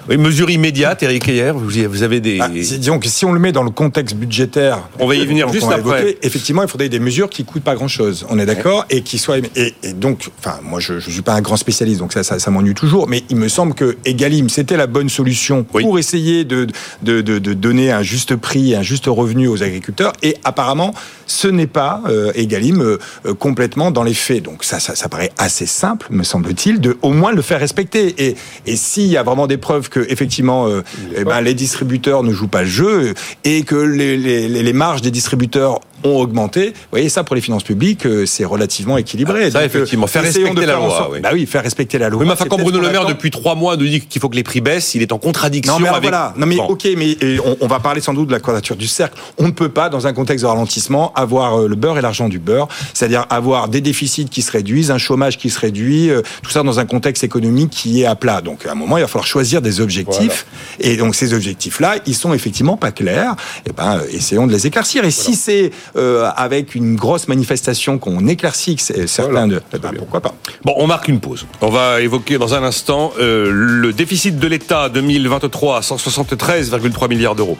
[0.08, 2.38] Oui, mesure immédiate, Eric Heyer, vous, avez des...
[2.40, 4.88] Ah, si- disons que si on le met dans le contexte budgétaire...
[4.98, 6.16] On va y venir juste après.
[6.22, 8.26] effectivement, il faudrait des mesures qui coûtent pas grand-chose.
[8.28, 9.38] On est d'accord Et qui soient...
[9.56, 12.38] Et, et donc, enfin, moi, je ne suis pas un grand spécialiste, donc ça, ça,
[12.38, 15.82] ça m'ennuie toujours, mais il me semble que Egalim, c'était la bonne solution Oui.
[15.82, 16.66] pour essayer de,
[17.02, 20.12] de, de, de donner un juste prix, un juste revenu aux agriculteurs.
[20.22, 20.94] Et apparemment,
[21.26, 24.42] ce n'est pas euh, Egalim euh, euh, complètement dans les faits.
[24.42, 28.14] Donc ça, ça, ça paraît assez simple, me semble-t-il, de au moins le faire respecter.
[28.18, 30.82] Et, et s'il y a vraiment des preuves que effectivement, euh,
[31.16, 34.72] eh ben, les distributeurs ne jouent pas le jeu et que les, les, les les
[34.72, 38.98] marges des distributeurs ont augmenté, vous voyez ça pour les finances publiques, euh, c'est relativement
[38.98, 39.44] équilibré.
[39.46, 41.20] Ah, ça, Donc, euh, effectivement, faire respecter la loi, sorte- oui.
[41.20, 42.20] Bah oui, faire respecter la loi.
[42.20, 44.36] Oui, mais enfin, quand Bruno Le Maire, depuis trois mois, nous dit qu'il faut que
[44.36, 46.10] les prix baissent, il est en contradiction Non mais alors avec...
[46.10, 46.66] voilà, non mais Bon.
[46.66, 49.18] ok, mais on, on va parler sans doute de la quadrature du cercle.
[49.38, 52.28] On ne peut pas, dans un contexte de ralentissement, avoir euh, le beurre et l'argent
[52.28, 56.10] du beurre, c'est-à-dire avoir des déficits qui se réduisent, un chômage qui se réduit,
[56.42, 58.40] tout ça dans un contexte économique qui est à plat.
[58.42, 60.46] Donc à un moment, il va falloir choisir des objectifs,
[60.80, 63.34] et donc ces objectifs-là, ils sont effectivement pas clairs.
[63.66, 65.04] Et ben, euh, essayons de les éclaircir.
[65.04, 69.46] Et si c'est euh, avec une grosse manifestation qu'on éclaircit certains Voilà.
[69.46, 70.34] de, eh ben, pourquoi pas.
[70.64, 71.46] Bon, on marque une pause.
[71.60, 77.34] On va évoquer dans un instant euh, le déficit de l'État 2023 à 173,3 milliards
[77.34, 77.58] d'euros.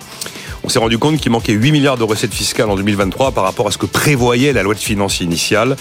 [0.67, 3.69] On s'est rendu compte qu'il manquait 8 milliards de recettes fiscales en 2023 par rapport
[3.69, 5.77] à ce que prévoyait la loi de finances initiale,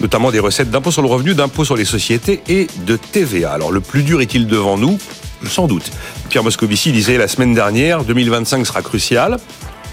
[0.00, 3.52] notamment des recettes d'impôt sur le revenu, d'impôt sur les sociétés et de TVA.
[3.52, 4.98] Alors le plus dur est-il devant nous?
[5.46, 5.90] Sans doute.
[6.30, 9.36] Pierre Moscovici disait la semaine dernière, 2025 sera crucial.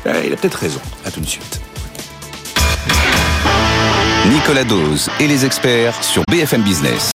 [0.06, 0.80] Eh, il a peut-être raison.
[1.06, 1.60] À tout de suite.
[4.30, 7.12] Nicolas Dose et les experts sur BFM Business.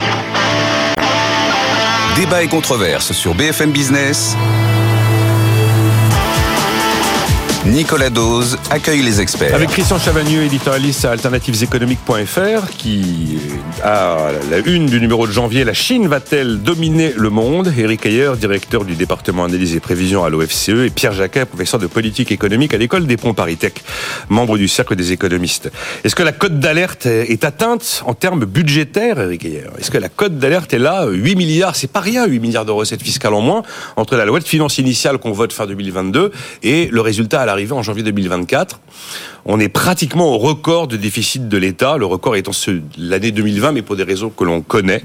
[2.16, 4.36] Débat et controverse sur BFM Business.
[7.68, 9.54] Nicolas Dose accueille les experts.
[9.54, 13.38] Avec Christian Chavagneux, éditorialiste à alternativeséconomiques.fr, qui
[13.84, 17.72] a la une du numéro de janvier, la Chine va-t-elle dominer le monde?
[17.78, 21.86] Éric Ayer, directeur du département analyse et prévision à l'OFCE, et Pierre Jacquet, professeur de
[21.86, 23.74] politique économique à l'école des ponts Paris-Tech,
[24.30, 25.72] membre du cercle des économistes.
[26.04, 29.66] Est-ce que la cote d'alerte est atteinte en termes budgétaires, Éric Ayer?
[29.78, 32.72] Est-ce que la cote d'alerte est là 8 milliards, c'est pas rien, 8 milliards de
[32.72, 33.62] recettes fiscales en moins,
[33.98, 36.32] entre la loi de finances initiale qu'on vote fin 2022
[36.64, 38.80] et le résultat à l'arrivée en janvier 2024.
[39.46, 42.52] On est pratiquement au record de déficit de l'État, le record étant
[42.98, 45.04] l'année 2020, mais pour des raisons que l'on connaît.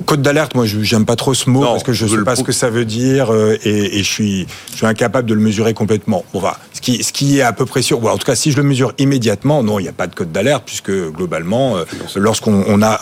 [0.00, 2.36] Code d'alerte, moi, j'aime pas trop ce mot Non, parce que je je sais pas
[2.36, 5.40] ce que ça veut dire euh, et, et je suis je suis incapable de le
[5.40, 6.24] mesurer complètement.
[6.32, 6.58] Bon, voilà.
[6.72, 8.56] Ce qui ce qui est à peu près sûr, ou en tout cas, si je
[8.56, 11.84] le mesure immédiatement, non, il n'y a pas de code d'alerte puisque globalement, euh,
[12.16, 13.00] lorsqu'on on a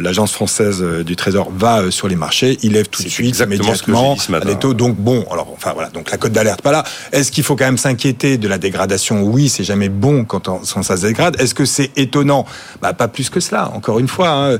[0.00, 3.38] l'agence française euh, du Trésor va euh, sur les marchés, il lève tout de suite
[3.38, 4.46] immédiatement ce matin.
[4.48, 4.74] des taux.
[4.74, 6.84] Donc bon, alors enfin voilà, donc la cote d'alerte pas là.
[7.12, 9.22] Est-ce qu'il faut quand même s'inquiéter de la dégradation?
[9.22, 11.36] Oui, c'est jamais bon quand, on- quand ça se dégrade.
[11.40, 12.44] Est-ce que c'est étonnant?
[12.82, 13.70] Bah pas plus que cela.
[13.74, 14.58] Encore une fois, hein.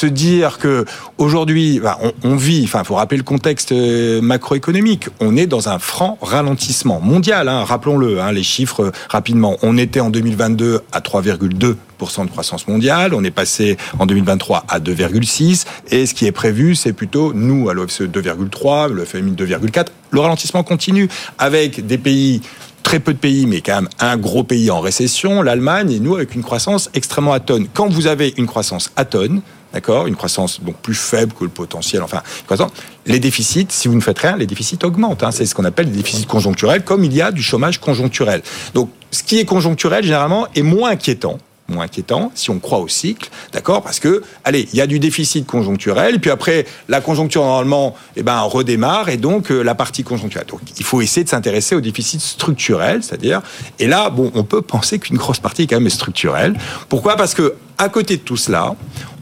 [0.00, 0.86] Se dire que
[1.18, 2.62] aujourd'hui, bah, on, vit.
[2.64, 5.08] Enfin, faut rappeler le contexte euh, macroéconomique.
[5.20, 7.48] On est dans un franc ralentissement mondial.
[7.48, 9.58] Hein, Rappelons-le, hein, les chiffres euh, rapidement.
[9.62, 13.12] On était en 2022 à 3,2% de croissance mondiale.
[13.12, 15.66] On est passé en 2023 à 2,6.
[15.90, 19.88] Et ce qui est prévu, c'est plutôt nous à l'OFCE 2,3, le FMI 2,4.
[20.12, 21.08] Le ralentissement continue
[21.38, 22.40] avec des pays
[22.82, 26.16] très peu de pays, mais quand même un gros pays en récession, l'Allemagne, et nous
[26.16, 27.66] avec une croissance extrêmement atone.
[27.74, 32.02] Quand vous avez une croissance atone, d'accord, une croissance donc plus faible que le potentiel,
[32.02, 32.72] enfin, une croissance,
[33.06, 35.22] les déficits, si vous ne faites rien, les déficits augmentent.
[35.22, 35.30] hein.
[35.30, 38.42] c'est ce qu'on appelle des déficits conjoncturels, comme il y a du chômage conjoncturel.
[38.74, 41.38] Donc, ce qui est conjoncturel, généralement, est moins inquiétant
[41.70, 43.82] moins inquiétant si on croit au cycle, d'accord?
[43.82, 48.22] Parce que, allez, il y a du déficit conjoncturel, puis après, la conjoncture normalement, eh
[48.22, 50.48] ben, redémarre, et donc euh, la partie conjoncturelle.
[50.48, 53.40] Donc, il faut essayer de s'intéresser au déficit structurel, c'est-à-dire,
[53.78, 56.54] et là, bon, on peut penser qu'une grosse partie quand même est structurelle.
[56.88, 57.16] Pourquoi?
[57.16, 58.74] Parce que à côté de tout cela,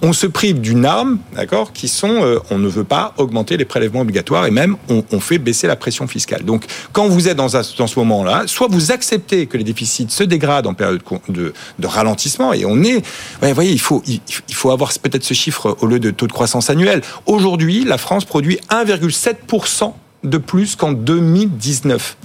[0.02, 3.64] on se prive d'une arme, d'accord, qui sont, euh, on ne veut pas augmenter les
[3.64, 6.44] prélèvements obligatoires et même on, fait baisser la pression fiscale.
[6.44, 10.22] Donc, quand vous êtes dans, dans ce moment-là, soit vous acceptez que les déficits se
[10.22, 13.04] dégradent en période de, de ralentissement et on est,
[13.42, 14.20] vous voyez, il faut, il
[14.54, 17.02] faut avoir peut-être ce chiffre au lieu de taux de croissance annuel.
[17.26, 19.92] Aujourd'hui, la France produit 1,7%
[20.24, 22.16] de plus qu'en 2019.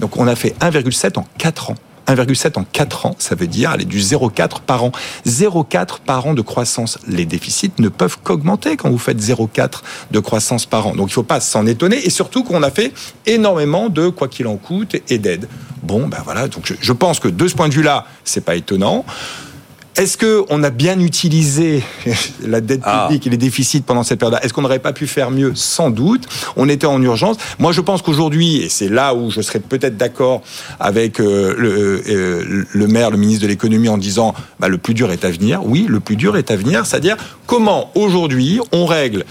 [0.00, 1.74] Donc, on a fait 1,7 en 4 ans.
[2.14, 4.92] 1,7 en 4 ans, ça veut dire aller du 0,4 par an.
[5.26, 6.98] 0,4 par an de croissance.
[7.06, 10.90] Les déficits ne peuvent qu'augmenter quand vous faites 0,4 de croissance par an.
[10.94, 12.04] Donc il ne faut pas s'en étonner.
[12.04, 12.92] Et surtout qu'on a fait
[13.26, 15.48] énormément de quoi qu'il en coûte et d'aide.
[15.82, 16.48] Bon, ben voilà.
[16.48, 19.04] Donc je, pense que de ce point de vue-là, c'est pas étonnant.
[19.96, 21.82] Est-ce que on a bien utilisé
[22.46, 23.06] la dette Ah.
[23.08, 25.52] publique et les déficits pendant cette période Est-ce qu'on n'aurait pas pu faire mieux?
[25.54, 26.26] Sans doute.
[26.56, 27.36] On était en urgence.
[27.58, 30.42] Moi, je pense qu'aujourd'hui, et c'est là où je serais peut-être d'accord
[30.80, 34.94] avec euh, le, euh, le maire, le ministre de l'économie, en disant bah, le plus
[34.94, 35.60] dur est à venir.
[35.64, 36.86] Oui, le plus dur est à venir.
[36.86, 39.24] C'est-à-dire comment aujourd'hui on règle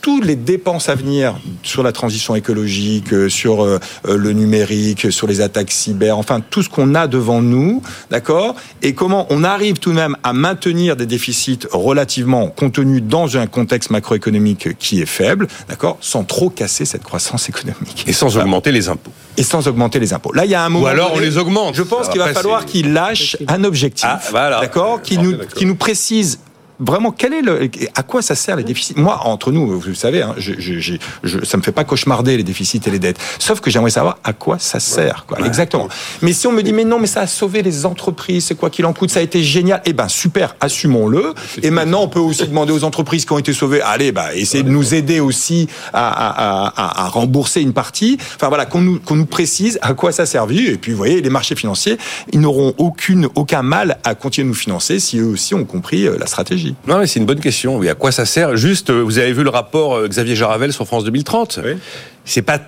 [0.00, 5.12] toutes les dépenses à venir sur la transition écologique, euh, sur euh, euh, le numérique,
[5.12, 8.54] sur les attaques cyber, enfin tout ce qu'on a devant nous, d'accord?
[8.82, 13.46] Et comment on arrive tout de même à maintenir des déficits relativement contenus dans un
[13.46, 15.98] contexte macroéconomique qui est faible, d'accord?
[16.00, 18.04] Sans trop casser cette croissance économique.
[18.06, 19.12] Et sans augmenter les impôts.
[19.36, 20.32] Et sans augmenter les impôts.
[20.32, 20.84] Là, il y a un moment.
[20.84, 21.74] Ou alors on les augmente.
[21.74, 24.60] Je pense qu'il va falloir qu'il lâche un objectif, Ah, voilà.
[24.60, 25.02] d'accord?
[25.02, 25.54] Qui nous, d'accord.
[25.54, 26.38] qui nous précise
[26.80, 28.94] vraiment quel est le, à quoi ça sert les déficits?
[28.96, 32.36] Moi, entre nous, vous savez, hein, je, je, je, je- ça me fait pas cauchemarder
[32.36, 33.18] les déficits et les dettes.
[33.38, 35.24] Sauf que j'aimerais savoir à quoi ça sert.
[35.26, 35.38] Quoi.
[35.46, 35.88] Exactement.
[36.22, 38.70] Mais si on me dit mais non, mais ça a sauvé les entreprises, c'est quoi
[38.70, 39.82] qu'il en coûte, ça a été génial.
[39.84, 41.34] Eh ben super, assumons-le.
[41.62, 44.62] Et maintenant, on peut aussi demander aux entreprises qui ont été sauvées, allez, bah essayez
[44.62, 48.18] de nous aider aussi à, à, à, à rembourser une partie.
[48.36, 50.66] Enfin voilà, qu'on nous, qu'on nous précise à quoi ça a servi.
[50.66, 51.98] Et puis, vous voyez, les marchés financiers,
[52.32, 56.06] ils n'auront aucune, aucun mal à continuer de nous financer si eux aussi ont compris
[56.06, 56.69] euh, la stratégie.
[56.86, 57.76] Non, mais c'est une bonne question.
[57.78, 58.56] Oui, à quoi ça sert?
[58.56, 61.60] Juste, euh, vous avez vu le rapport euh, Xavier Jaravel sur France 2030.
[61.64, 61.72] Oui.
[62.24, 62.60] C'est pas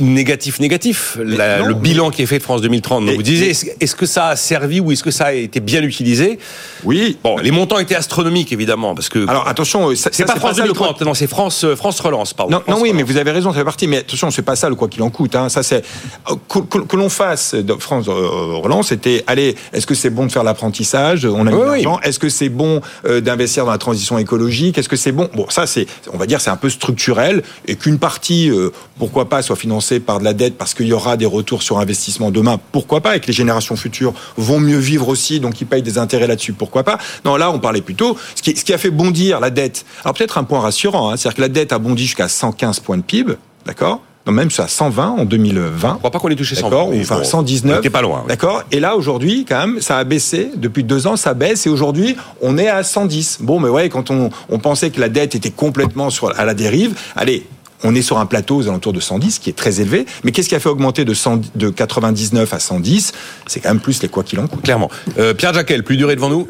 [0.00, 3.22] négatif négatif la- non, le bilan qui est fait de France 2030 Donc Et- vous
[3.22, 6.38] disiez est-ce que ça a servi ou est-ce que ça a été bien utilisé?
[6.84, 7.16] Oui.
[7.22, 10.66] bon les montants étaient astronomiques évidemment parce que Alors attention, ça- c'est pas France ça
[10.66, 13.30] le quoi- 2030 non c'est France euh, France relance pardon Non, oui, mais vous avez
[13.30, 13.86] raison, ça fait partie.
[13.86, 15.34] Mais attention, c'est pas ça le quoi qu'il en coûte.
[15.36, 15.48] Hein.
[15.48, 15.82] Ça, c'est
[16.30, 18.88] euh, que, que- que l'on fasse de France euh, relance.
[18.88, 21.24] C'était, allez, est-ce que c'est bon de faire l'apprentissage?
[21.24, 21.86] On a mis Oui, oui.
[22.02, 24.78] Est-ce que c'est bon euh, d'investir dans la transition écologique?
[24.78, 25.28] Est-ce que c'est bon?
[25.34, 29.28] Bon, ça, c'est, on va dire, c'est un peu structurel et qu'une partie, euh, pourquoi
[29.28, 32.30] pas, soit financée par de la dette parce qu'il y aura des retours sur investissement
[32.30, 32.60] demain.
[32.72, 35.98] Pourquoi pas Et que les générations futures vont mieux vivre aussi, donc ils payent des
[35.98, 36.52] intérêts là-dessus.
[36.52, 39.50] Pourquoi pas Non, là, on parlait plutôt ce qui, ce qui a fait bondir la
[39.50, 39.84] dette.
[40.04, 42.96] Alors peut-être un point rassurant, hein, c'est-à-dire que la dette a bondi jusqu'à 115 points
[42.98, 43.34] de PIB,
[43.66, 45.92] d'accord non, même à 120 en 2020.
[45.94, 47.80] je crois pas qu'on ait touché 100 D'accord, enfin bon, 119.
[47.82, 48.28] on pas loin oui.
[48.28, 48.62] D'accord.
[48.70, 52.14] Et là aujourd'hui, quand même, ça a baissé depuis deux ans, ça baisse et aujourd'hui
[52.42, 53.38] on est à 110.
[53.40, 56.52] Bon, mais ouais, quand on, on pensait que la dette était complètement sur, à la
[56.52, 57.46] dérive, allez.
[57.84, 60.06] On est sur un plateau aux alentours de 110, qui est très élevé.
[60.24, 63.12] Mais qu'est-ce qui a fait augmenter de, 100 de 99 à 110
[63.46, 64.62] C'est quand même plus les quoi qu'il en coûte.
[64.62, 66.48] clairement euh, Pierre Jacquel plus durée devant nous?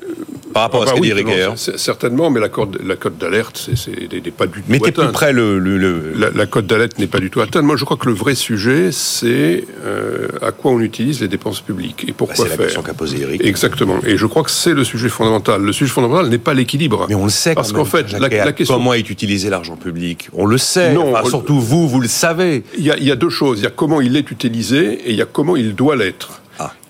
[0.53, 2.79] Par rapport Ah à ce bah qu'a oui, dit Eric non, certainement, mais la cote,
[2.85, 5.13] la cote d'alerte, c'est, n'est pas du tout plus atteinte.
[5.13, 7.63] près le, le- le- La, la cote d'alerte n'est pas du tout atteinte.
[7.65, 11.61] Moi, je crois que le vrai sujet, c'est euh, à quoi on utilise les dépenses
[11.61, 12.65] publiques et Bah, pourquoi c'est la faire.
[12.67, 13.99] question qu'a posée Eric Exactement.
[14.07, 15.63] Et je crois que c'est le sujet fondamental.
[15.63, 17.07] Le sujet fondamental n'est pas l'équilibre.
[17.09, 17.55] Mais on le sait.
[17.55, 18.77] Parce quand qu'en même, fait, la, la question.
[18.77, 20.29] Comment est utilisé l'argent public?
[20.33, 20.93] On le sait.
[20.93, 22.63] Non, Enfin, surtout vous, vous le savez.
[22.77, 23.61] Il y, a, il y a deux choses.
[23.61, 26.38] Il y a comment il est utilisé et il y a comment il doit l'être.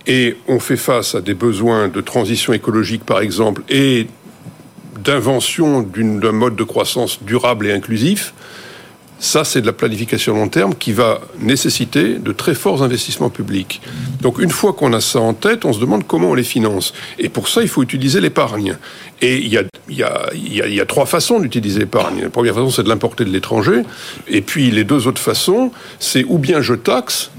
[0.08, 4.06] Et on fait face à des besoins de transition écologique, par exemple, et
[5.04, 8.32] d'invention d'un mode de croissance durable et inclusif.
[9.20, 13.82] Ça, c'est de la planification long terme qui va nécessiter de très forts investissements publics.
[14.22, 16.94] Donc, une fois qu'on a ça en tête, on se demande comment on les finance.
[17.18, 18.76] Et pour ça, il faut utiliser l'épargne.
[19.20, 22.22] Et il y a- il y a trois façons d'utiliser l'épargne.
[22.22, 23.82] La première façon, c'est de l'importer de l'étranger.
[24.28, 27.30] Et puis, les deux autres façons, c'est ou bien je taxe,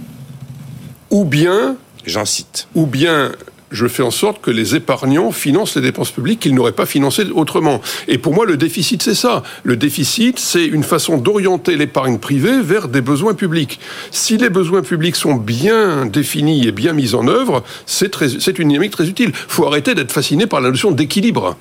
[1.10, 2.68] ou bien J'incite.
[2.76, 3.32] ou bien
[3.72, 7.26] je fais en sorte que les épargnants financent les dépenses publiques qu'ils n'auraient pas financées
[7.36, 7.82] autrement.
[8.08, 9.44] Et pour moi, le déficit, c'est ça.
[9.62, 13.80] Le déficit, c'est une façon d'orienter l'épargne privée vers des besoins publics.
[14.10, 18.10] Si les besoins publics sont bien définis et bien mis en œuvre, c'est
[18.58, 19.30] une dynamique très utile.
[19.36, 21.56] Il faut arrêter d'être fasciné par la notion d'équilibre.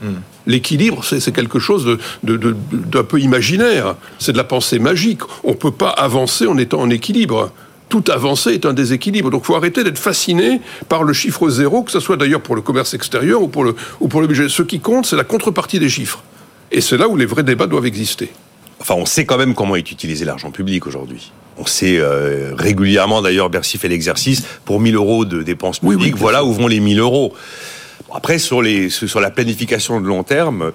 [0.47, 3.97] L'équilibre, c'est quelque chose de- de- de- d'un peu imaginaire.
[4.19, 5.21] C'est de la pensée magique.
[5.45, 7.51] On ne peut pas avancer en étant en équilibre
[7.89, 9.31] toute avancée est un déséquilibre.
[9.31, 12.57] Donc il faut arrêter d'être fasciné par le chiffre zéro, que ce soit d'ailleurs pour
[12.57, 14.49] le commerce extérieur ou pour le, ou pour le budget.
[14.49, 16.23] Ce qui compte, c'est la contrepartie des chiffres.
[16.71, 18.31] Et c'est là où les vrais débats doivent exister.
[18.81, 21.33] Enfin, on sait quand même comment est utilisé l'argent public aujourd'hui.
[21.57, 25.97] On sait euh, régulièrement, d'ailleurs, Bercy fait l'exercice, pour 1000 euros de dépenses Oui, oui,
[25.97, 27.35] publiques, voilà où vont les 1000 euros.
[28.15, 30.73] Après, sur, les, sur la planification de long terme,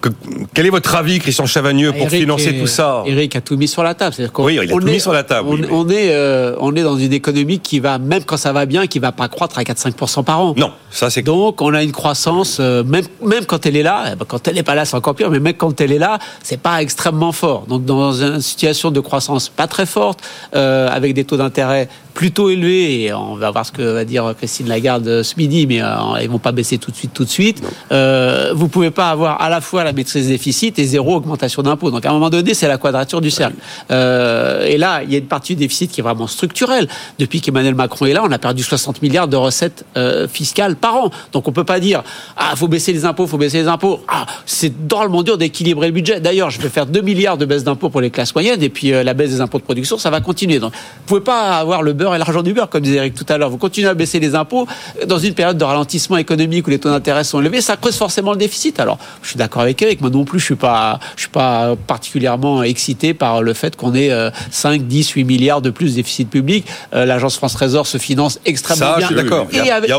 [0.00, 0.08] que-
[0.54, 3.56] quel est votre avis, Christian Chavagneux, pour Eric financer est- tout ça Eric a tout
[3.56, 4.14] mis sur la table.
[4.32, 5.88] Qu'on- Oui, il a on tout est- mis sur la table, On, oui, mais- on
[5.88, 8.98] est, euh, on est dans une économie qui va, même quand ça va bien, qui
[8.98, 10.54] va pas croître à 4-5% par an.
[10.56, 14.04] Non, ça c'est Donc, on a une croissance, euh, même, même quand elle est là,
[14.12, 15.98] eh ben, quand elle n'est pas là, c'est encore pire, mais même quand elle est
[15.98, 17.66] là, c'est pas extrêmement fort.
[17.68, 20.20] Donc, dans une situation de croissance pas très forte,
[20.56, 21.88] euh, avec des taux d'intérêt
[22.20, 25.66] plutôt élevés, et on va voir ce que va dire Christine Lagarde euh, ce midi,
[25.66, 25.86] mais euh,
[26.20, 27.62] ils vont pas baisser tout de suite, tout de suite.
[27.92, 31.62] Euh, vous pouvez pas avoir à la fois la maîtrise des déficits et zéro augmentation
[31.62, 31.90] d'impôts.
[31.90, 33.56] Donc, à un moment donné, c'est la quadrature du cercle.
[33.90, 36.88] Euh, et là, il y a une partie du déficit qui est vraiment structurelle.
[37.18, 40.96] Depuis qu'Emmanuel Macron est là, on a perdu 60 milliards de recettes euh, fiscales par
[40.96, 41.10] an.
[41.32, 42.02] Donc, on peut pas dire
[42.36, 44.00] ah, faut baisser les impôts, faut baisser les impôts.
[44.08, 46.20] Ah, c'est drôlement dur d'équilibrer le budget.
[46.20, 48.90] D'ailleurs, je vais faire 2 milliards de baisse d'impôts pour les classes moyennes et puis
[48.90, 50.58] la baisse des impôts de production, ça va continuer.
[50.58, 53.26] Donc, vous pouvez pas avoir le beurre et l'argent du beurre, comme disait Eric tout
[53.28, 53.50] à l'heure.
[53.50, 54.66] Vous continuez à baisser les impôts
[55.06, 58.32] dans une période de ralentissement économique où les taux d'intérêt sont élevés, ça creuse forcément
[58.32, 58.80] le déficit.
[58.80, 60.00] Alors, je suis d'accord avec économique.
[60.00, 63.94] Moi non plus, je suis pas, je suis pas particulièrement excité par le fait qu'on
[63.94, 64.10] ait
[64.50, 66.66] 5, 10, 8 milliards de plus de déficit public.
[66.94, 69.08] Euh, L'agence France Trésor se finance extrêmement Ça, bien.
[69.08, 69.46] je suis d'accord.
[69.52, 69.90] Et avec-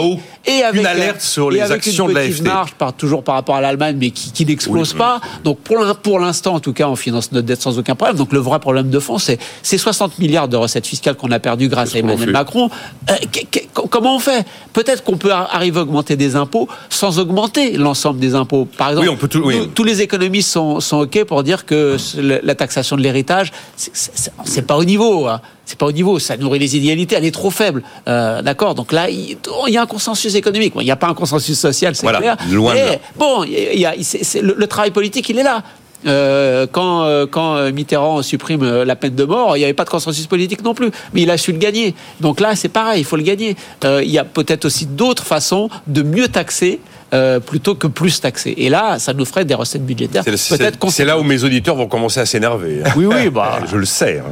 [0.47, 2.43] et avec, alerte sur les actions une de l'AFD.
[2.47, 5.21] marge par, toujours par rapport à l'Allemagne, mais qui, qui n'explose pas.
[5.43, 8.17] Donc pour l'in- pour l'instant, en tout cas, on finance notre dette sans aucun problème.
[8.17, 11.39] Donc le vrai problème de fond, c'est ces 60 milliards de recettes fiscales qu'on a
[11.39, 12.69] perdues grâce à Emmanuel Macron.
[13.09, 13.13] Euh,
[13.89, 14.45] comment on fait?
[14.73, 18.65] Peut-être qu'on peut ar- arriver à augmenter des impôts sans augmenter l'ensemble des impôts.
[18.77, 19.57] Par exemple, Oui, on peut tout- oui.
[19.57, 24.61] nous- tous les économistes sont, sont OK pour dire que la taxation de l'héritage, c'est-
[24.61, 25.27] pas au niveau.
[25.27, 25.41] hein.
[25.65, 27.81] C'est pas au niveau, ça nourrit les inégalités, elle est trop faible.
[28.07, 28.75] Euh, D'accord?
[28.75, 29.37] Donc là, il
[29.67, 30.73] il y a un consensus économique.
[30.73, 32.37] Bon, il n'y a pas un consensus social, c'est Voilà, clair.
[32.49, 32.95] loin de là.
[33.17, 33.93] bon, il y a,
[34.41, 35.63] le travail politique, il est là.
[36.05, 39.89] Euh, quand, euh, euh, Mitterrand supprime la peine de mort, il n'y avait pas de
[39.89, 41.95] consensus politique non plus, mais il a su le gagner.
[42.19, 43.55] Donc là, c'est pareil, il faut le gagner.
[43.83, 46.79] Il y a peut-être aussi d'autres façons de mieux taxer
[47.13, 48.54] euh, plutôt que plus taxer.
[48.58, 51.43] Et là, ça nous ferait des recettes budgétaires C'est- C'est peut-être c'est là où mes
[51.43, 52.82] auditeurs vont commencer à s'énerver.
[52.95, 53.60] Oui, oui, bah.
[53.69, 54.19] Je le sais.
[54.19, 54.32] hein.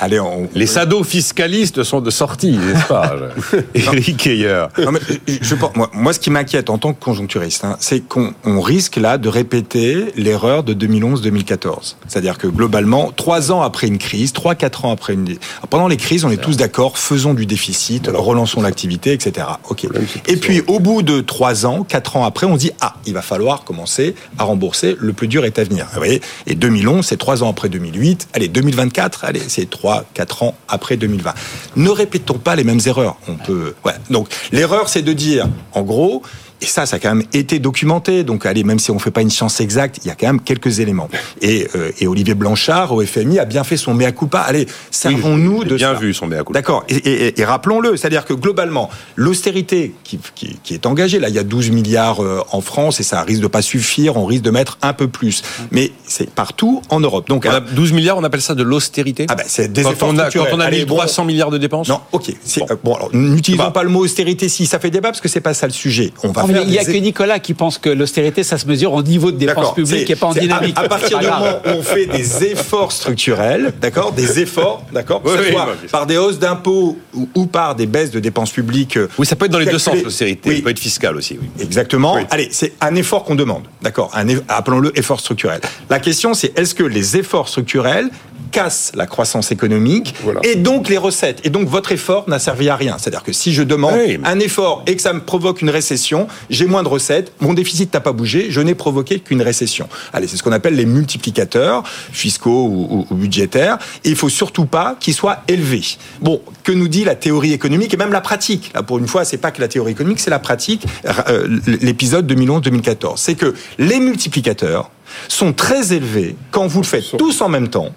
[0.00, 3.16] Allez, on, Les sados-fiscalistes sont de sortie, n'est-ce pas
[3.74, 4.66] Éric Heyer.
[4.78, 7.76] Non, mais je, je pense- moi, moi, ce qui m'inquiète en tant que conjoncturiste, hein,
[7.80, 11.96] c'est qu'on on risque là de répéter l'erreur de 2011-2014.
[12.06, 15.36] C'est-à-dire que globalement, trois ans après une crise, trois quatre ans après une,
[15.70, 19.46] pendant les crises, on est tous d'accord, faisons du déficit, relançons l'activité, etc.
[19.68, 19.86] Ok.
[20.26, 23.22] Et puis au bout de trois ans, quatre ans après, on dit ah, il va
[23.22, 24.96] falloir commencer à rembourser.
[24.98, 25.86] Le plus dur est à venir.
[25.92, 28.28] Vous voyez Et 2011, c'est trois ans après 2008.
[28.34, 31.34] Allez, 2024, allez, c'est trois quatre ans après 2020.
[31.76, 33.16] Ne répétons pas les mêmes erreurs.
[33.28, 33.74] On peut.
[33.84, 33.94] Ouais.
[34.10, 36.22] Donc l'erreur, c'est de dire, en gros.
[36.60, 38.24] Et ça, ça a quand même été documenté.
[38.24, 40.40] Donc, allez, même si on fait pas une science exacte, il y a quand même
[40.40, 41.08] quelques éléments.
[41.40, 44.40] Et, euh, et Olivier Blanchard, au FMI, a bien fait son mea culpa.
[44.40, 46.00] Allez, servons-nous J'ai de bien ça.
[46.00, 46.52] vu son mea culpa.
[46.54, 46.84] D'accord.
[46.88, 51.34] Et, et- et rappelons-le, c'est-à-dire que globalement, l'austérité qui, qui- qui est engagée, là, il
[51.34, 54.16] y a 12 milliards euh, en France et ça risque de pas suffire.
[54.16, 55.42] On risque de mettre un peu plus.
[55.70, 57.28] Mais c'est partout en Europe.
[57.28, 59.82] Donc, On a alors- 12 milliards, on appelle ça de l'austérité ah ben, c'est des
[59.82, 62.00] quand, efforts on a, quand on a Allez, mis bon, 300 milliards de dépenses non,
[62.12, 62.32] ok.
[62.58, 62.66] Bon.
[62.70, 63.70] euh, Bon, alors, n'utilisons Bah.
[63.70, 66.12] pas le mot austérité si ça fait débat parce que c'est pas ça le sujet.
[66.22, 68.66] On va mais il n'y a des- que Nicolas qui pense que l'austérité, ça se
[68.66, 70.76] mesure au niveau de dépenses publiques et pas en à- dynamique.
[70.78, 75.32] À, partir du moment où on fait des efforts structurels, d'accord, des efforts, d'accord, Oui,
[75.40, 75.54] oui,
[75.90, 78.96] par des hausses d'impôts ou, ou par des baisses de dépenses publiques.
[78.96, 80.48] euh, Oui, ça peut être dans les deux sens, l'austérité.
[80.50, 80.56] Oui.
[80.56, 81.48] Ça peut être fiscal aussi, oui.
[81.60, 82.14] Exactement.
[82.16, 82.22] Oui.
[82.30, 84.10] Allez, c'est un effort qu'on demande, d'accord,
[84.48, 85.60] appelons-le effort structurel.
[85.90, 88.08] La question, c'est est-ce que les efforts structurels
[88.50, 90.40] cassent la croissance économique Voilà.
[90.44, 91.40] et donc les recettes.
[91.44, 92.96] Et donc votre effort n'a servi à rien.
[92.98, 96.26] C'est-à-dire que si je demande Oui, un effort et que ça me provoque une récession,
[96.50, 99.88] j'ai moins de recettes, mon déficit n'a pas bougé, je n'ai provoqué qu'une récession.
[100.12, 101.82] Allez, c'est ce qu'on appelle les multiplicateurs
[102.12, 103.78] fiscaux ou, ou- ou budgétaires.
[104.04, 105.84] Et il faut surtout pas qu'ils soient élevés.
[106.20, 108.70] Bon, que nous dit la théorie économique et même la pratique?
[108.74, 110.84] Là, pour une fois, c'est pas que la théorie économique, c'est la pratique.
[111.28, 114.90] Euh, L'épisode 2011-2014, c'est que les multiplicateurs
[115.28, 117.92] sont très élevés quand vous le faites tous en même temps,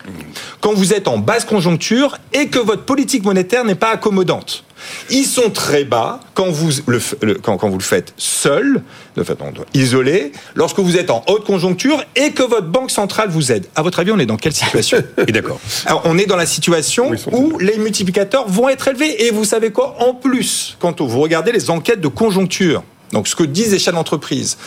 [0.60, 4.64] quand vous êtes en basse conjoncture et que votre politique monétaire n'est pas accommodante.
[5.10, 7.00] Ils sont très bas quand vous le,
[7.36, 8.82] quand, quand vous le faites seul,
[9.16, 13.30] de fait, non, isolé, lorsque vous êtes en haute conjoncture et que votre banque centrale
[13.30, 13.68] vous aide.
[13.76, 15.04] À votre avis, on est dans quelle situation?
[15.28, 15.60] Et d'accord.
[16.06, 19.26] on est dans la situation où les multiplicateurs vont être élevés.
[19.26, 19.96] Et vous savez quoi?
[20.00, 23.94] En plus, quand vous regardez les enquêtes de conjoncture, donc ce que disent les chefs
[23.94, 24.58] d'entreprise,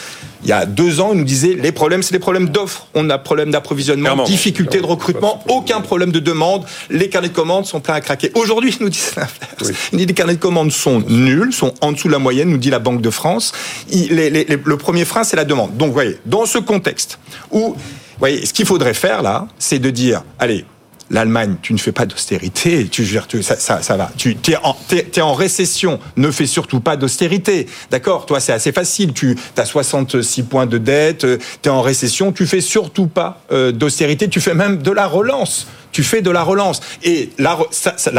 [0.43, 2.87] il y a deux ans, ils nous disaient les problèmes, c'est les problèmes d'offres.
[2.95, 6.65] On a problème d'approvisionnement, difficulté de recrutement, aucun problème de demande.
[6.91, 8.31] Les carnets de commandes sont pleins à craquer.
[8.35, 9.79] Aujourd'hui, ils nous disent l'inverse.
[9.93, 12.79] Les carnets de commandes sont nuls, sont en dessous de la moyenne, nous dit la
[12.79, 13.53] Banque de France.
[13.91, 15.77] Il- les- les- les- le premier frein, c'est la demande.
[15.77, 17.19] Donc, vous voyez, dans ce contexte
[17.51, 17.77] où, vous
[18.19, 20.65] voyez, ce qu'il faudrait faire là, c'est de dire, allez,
[21.11, 24.11] L'Allemagne, tu ne fais pas d'austérité, tu, tu- ça, ça, ça va.
[24.17, 27.67] Tu es en, t'es en récession, ne fais surtout pas d'austérité.
[27.91, 28.25] D'accord?
[28.27, 29.13] Toi, c'est assez facile.
[29.13, 31.27] Tu as 66 points de dette,
[31.63, 35.07] tu es en récession, tu fais surtout pas euh, d'austérité, tu fais même de la
[35.07, 35.67] relance.
[35.95, 36.81] Tu fais de la relance.
[37.05, 37.55] Et la,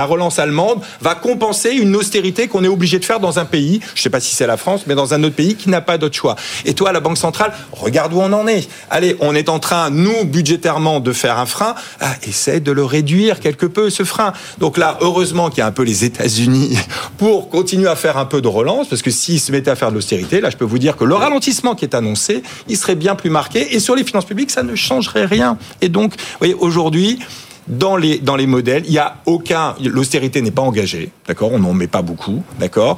[0.05, 3.99] relance allemande va compenser une austérité qu'on est obligé de faire dans un pays, je
[3.99, 5.97] ne sais pas si c'est la France, mais dans un autre pays qui n'a pas
[5.97, 6.37] d'autre choix.
[6.63, 8.69] Et toi, la Banque centrale, regarde où on en est.
[8.89, 11.75] Allez, on est en train, nous, budgétairement, de faire un frein.
[11.99, 14.31] Ah, essaie de le réduire quelque peu, ce frein.
[14.57, 16.77] Donc là, heureusement qu'il y a un peu les États-Unis
[17.17, 19.89] pour continuer à faire un peu de relance, parce que s'ils se mettaient à faire
[19.89, 22.95] de l'austérité, là, je peux vous dire que le ralentissement qui est annoncé, il serait
[22.95, 23.75] bien plus marqué.
[23.75, 25.57] Et sur les finances publiques, ça ne changerait rien.
[25.81, 27.19] Et donc, vous voyez, aujourd'hui,
[27.67, 31.51] dans les, dans les modèles, il y a aucun, l'austérité n'est pas engagée, d'accord?
[31.51, 32.97] On n'en met pas beaucoup, d'accord?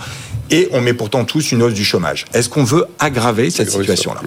[0.50, 2.26] Et on met pourtant tous une hausse du chômage.
[2.34, 4.22] Est-ce qu'on veut aggraver cette situation-là?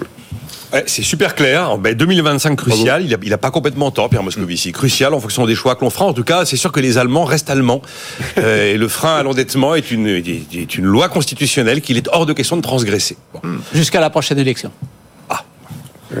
[0.73, 1.77] Ouais, c'est super clair.
[1.77, 3.03] Ben, 2025 crucial.
[3.03, 4.71] Il a, il a pas complètement tort, Pierre Moscovici.
[4.71, 6.05] Crucial en fonction des choix que l'on fera.
[6.05, 7.81] En tout cas, c'est sûr que les Allemands restent allemands.
[8.37, 12.25] Euh, et le frein à l'endettement est une, est une loi constitutionnelle qu'il est hors
[12.25, 13.17] de question de transgresser.
[13.33, 13.41] Bon.
[13.73, 14.71] Jusqu'à la prochaine élection.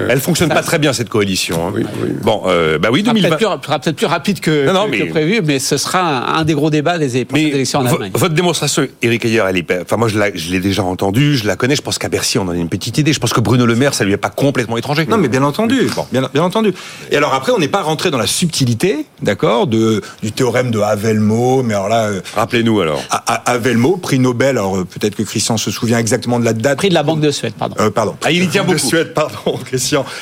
[0.09, 1.67] Elle fonctionne pas très bien cette coalition.
[1.67, 1.71] hein.
[1.75, 2.09] Oui, oui.
[2.21, 3.29] Bon, euh, bah oui, sera 2020.
[3.57, 6.43] peut-être plus, rapide que, Non, non, que- mais- que prévu, mais ce sera un, un
[6.45, 8.11] des gros débats des prochaines Mais élections en Allemagne.
[8.13, 11.45] votre démonstration, Éric Ayer, elle est, enfin moi je, la- je l'ai déjà entendue, je
[11.45, 11.75] la connais.
[11.75, 13.13] Je pense qu'à Bercy on en a une petite idée.
[13.13, 15.05] Je pense que Bruno Le Maire, ça lui est pas complètement étranger.
[15.07, 15.89] Non, mais bien entendu.
[16.11, 16.73] Bien, bien entendu.
[17.11, 20.79] Et alors après, on n'est pas rentré dans la subtilité, d'accord, de du théorème de
[20.79, 21.63] Havelmo.
[21.63, 23.01] Mais alors là, euh, Rappelez-nous alors.
[23.45, 24.57] Havelmo, prix Nobel.
[24.57, 26.77] Alors euh, peut-être que Christian se souvient exactement de la date.
[26.77, 27.75] Prix de la Banque de Suède, pardon.
[27.79, 28.15] Euh, pardon.
[28.23, 28.79] Ah, il y tient De beaucoup.
[28.79, 29.35] Suède, pardon,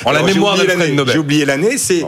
[0.06, 0.92] En la mémoire l'année.
[0.92, 1.14] Nobel.
[1.14, 1.78] J'ai oublié l'année.
[1.78, 2.06] C'est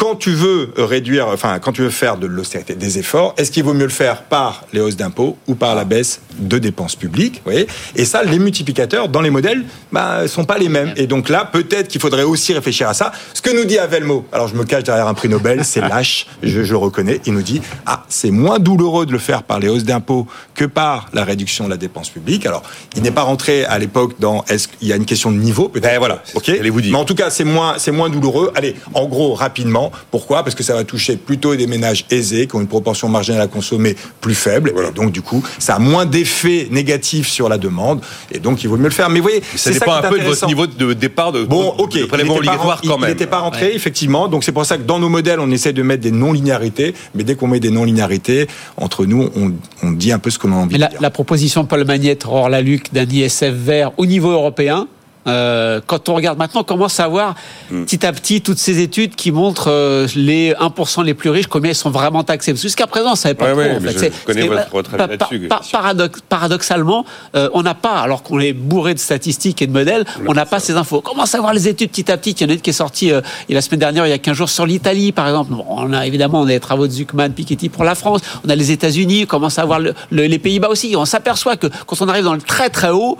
[0.00, 3.64] quand tu veux réduire, enfin, quand tu veux faire de l'austérité, des efforts, est-ce qu'il
[3.64, 7.42] vaut mieux le faire par les hausses d'impôts ou par la baisse de dépenses publiques
[7.44, 7.66] vous voyez?
[7.96, 10.94] Et ça, les multiplicateurs dans les modèles, bah, sont pas les mêmes.
[10.96, 13.12] Et donc là, peut-être qu'il faudrait aussi réfléchir à ça.
[13.34, 16.26] Ce que nous dit Avelmo, alors je me cache derrière un prix Nobel, c'est lâche,
[16.42, 17.20] je, je le reconnais.
[17.26, 20.64] Il nous dit, ah, c'est moins douloureux de le faire par les hausses d'impôts que
[20.64, 22.46] par la réduction de la dépense publique.
[22.46, 22.62] Alors,
[22.96, 25.68] il n'est pas rentré à l'époque dans est-ce qu'il y a une question de niveau,
[25.68, 25.92] peut-être?
[25.94, 26.44] Eh, voilà, ok?
[26.46, 26.92] j'allais vous dire.
[26.92, 28.50] Mais en tout cas, c'est moins, c'est moins douloureux.
[28.54, 29.89] Allez, en gros, rapidement.
[30.10, 30.42] Pourquoi?
[30.42, 33.46] Parce que ça va toucher plutôt des ménages aisés qui ont une proportion marginale à
[33.46, 34.72] consommer plus faible.
[34.88, 38.00] Et donc, du coup, ça a moins d'effets négatifs sur la demande.
[38.32, 39.10] Et donc, il vaut mieux le faire.
[39.10, 41.74] Mais vous voyez, Ça c'est dépend un peu de votre niveau de départ de, Bon,
[41.78, 41.94] ok.
[41.98, 43.10] de prélèvement obligatoire quand même.
[43.10, 44.28] Il n'était pas rentré, effectivement.
[44.28, 46.94] Donc c'est pour ça que dans nos modèles, on essaie de mettre des non-linéarités.
[47.14, 50.52] Mais dès qu'on met des non-linéarités, entre nous, on, on dit un peu ce qu'on
[50.52, 51.00] a envie Mais de la, dire.
[51.02, 54.86] la proposition de Paul Magnette, Aurore Laluc, d'un ISF vert au niveau européen,
[55.26, 57.34] euh, quand on regarde maintenant, on commence à voir
[57.70, 57.84] Hmm.
[57.84, 61.70] petit à petit toutes ces études qui montrent euh, les 1% les plus riches, combien
[61.70, 62.54] ils sont vraiment taxés.
[62.56, 63.80] Jusqu'à présent, on ne savait pas Ouais, trop.
[63.80, 64.12] ouais, en fait.
[64.12, 67.04] je connais votre- votre pa- là-dessus, pa- paradox- paradoxalement,
[67.36, 70.46] euh, on n'a pas, alors qu'on est bourré de statistiques et de modèles, on n'a
[70.46, 70.96] pas ces infos.
[70.98, 72.30] On commence à voir les études petit à petit.
[72.32, 74.14] Il y en a une qui est sortie euh, et la semaine dernière, il y
[74.14, 75.52] a 15 jours, sur l'Italie, par exemple.
[75.52, 78.20] Bon, on a évidemment on a les travaux de Zuckman, Piketty pour la France.
[78.44, 80.94] On a les États-Unis, on commence à voir le- le- les Pays-Bas aussi.
[80.96, 83.16] On s'aperçoit que quand on arrive dans le très très haut,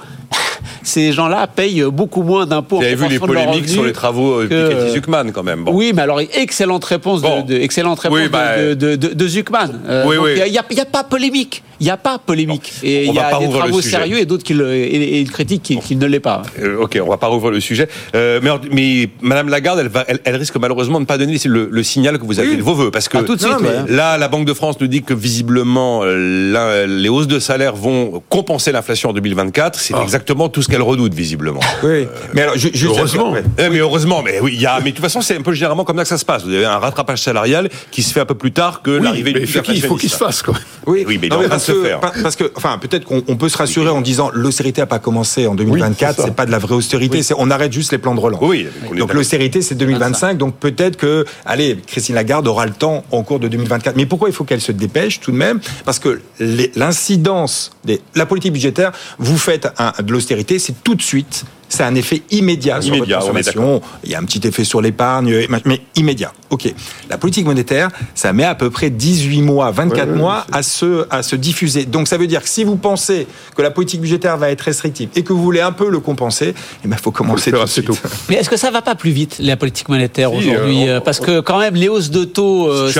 [0.83, 2.77] ces gens-là payent beaucoup moins d'impôts.
[2.79, 5.65] Vous avez vu les polémiques sur les travaux euh, que- Piketty-Zuckman quand même.
[5.65, 5.73] Bon.
[5.75, 7.43] Oui, mais alors excellente réponse Bon.
[7.43, 9.69] de, de- excellente réponse Oui, de- bah, de, de, de- de Zuckman.
[9.89, 10.31] Euh, Oui, oui.
[10.47, 11.63] Il n'y a, a pas polémique.
[11.81, 12.73] Il n'y a pas polémique.
[12.83, 13.97] Et on il y va a pas des travaux sujet.
[13.97, 16.43] sérieux et d'autres qui le, et, et une critique qui, qui ne l'est pas.
[16.61, 17.89] Euh, ok, on va pas rouvrir le sujet.
[18.15, 21.39] Euh, mais, mais Madame Lagarde, elle, va, elle, elle risque malheureusement de ne pas donner
[21.47, 22.57] le, le signal que vous avez Oui.
[22.59, 22.91] de vos voeux.
[22.91, 23.61] Parce que Ah, tout de Non, suite.
[23.63, 23.97] mais- ouais.
[23.97, 27.75] là, la Banque de France nous dit que visiblement, euh, la- les hausses de salaire
[27.75, 29.79] vont compenser l'inflation en 2024.
[29.81, 30.03] C'est Ah.
[30.03, 31.61] exactement tout ce qu'elle redoute, visiblement.
[31.83, 32.07] Oui.
[32.35, 32.55] Mais alors,
[32.85, 33.35] Heureusement.
[33.59, 35.53] Eh, mais heureusement, mais oui, il y a, mais de toute façon, c'est un peu
[35.53, 36.45] généralement comme ça que ça se passe.
[36.45, 39.33] Vous avez un rattrapage salarial qui se fait un peu plus tard que Oui, l'arrivée
[39.33, 40.55] mais du il faut qu'il- il faut qu'il se fasse, quoi.
[40.87, 42.01] Oui, Oui, mais il Non, est en train parce, de se que, faire.
[42.01, 44.99] pa- parce que, enfin, peut-être qu'on on peut se rassurer en disant l'austérité n'a pas
[44.99, 47.99] commencé en 2024, Oui, c'est pas de la vraie austérité, c'est on arrête juste les
[47.99, 48.41] plans de relance.
[48.43, 48.67] Oui,
[48.97, 53.41] donc l'austérité c'est 2025, donc peut-être que, allez, Christine Lagarde aura le temps en cours
[53.41, 53.97] de 2024.
[53.97, 55.61] Mais pourquoi il faut qu'elle se dépêche tout de même?
[55.85, 60.95] Parce que les- l'incidence, des- la politique budgétaire, vous faites un- de l'austérité, c'est tout
[60.95, 61.45] de suite.
[61.73, 63.81] C'est un effet immédiat, sur Immédiat, votre consommation.
[64.05, 66.33] Il y a un petit effet sur l'épargne, mais immédiat.
[66.51, 66.73] Ok.
[67.09, 70.63] La politique monétaire, ça met à peu près 18 mois, 24 Ouais, ouais, mois à
[70.65, 71.85] se, à se diffuser.
[71.87, 75.09] Donc ça veut dire que si vous pensez que la politique budgétaire va être restrictive
[75.15, 76.55] et que vous voulez un peu le compenser,
[76.85, 77.87] il ben, faut commencer tout de suite.
[77.87, 77.97] tôt.
[78.29, 81.01] Mais est-ce que ça va pas plus vite, la politique monétaire Si, aujourd'hui euh, euh,
[81.01, 82.99] Parce que quand même, les hausses de taux, euh, c'est-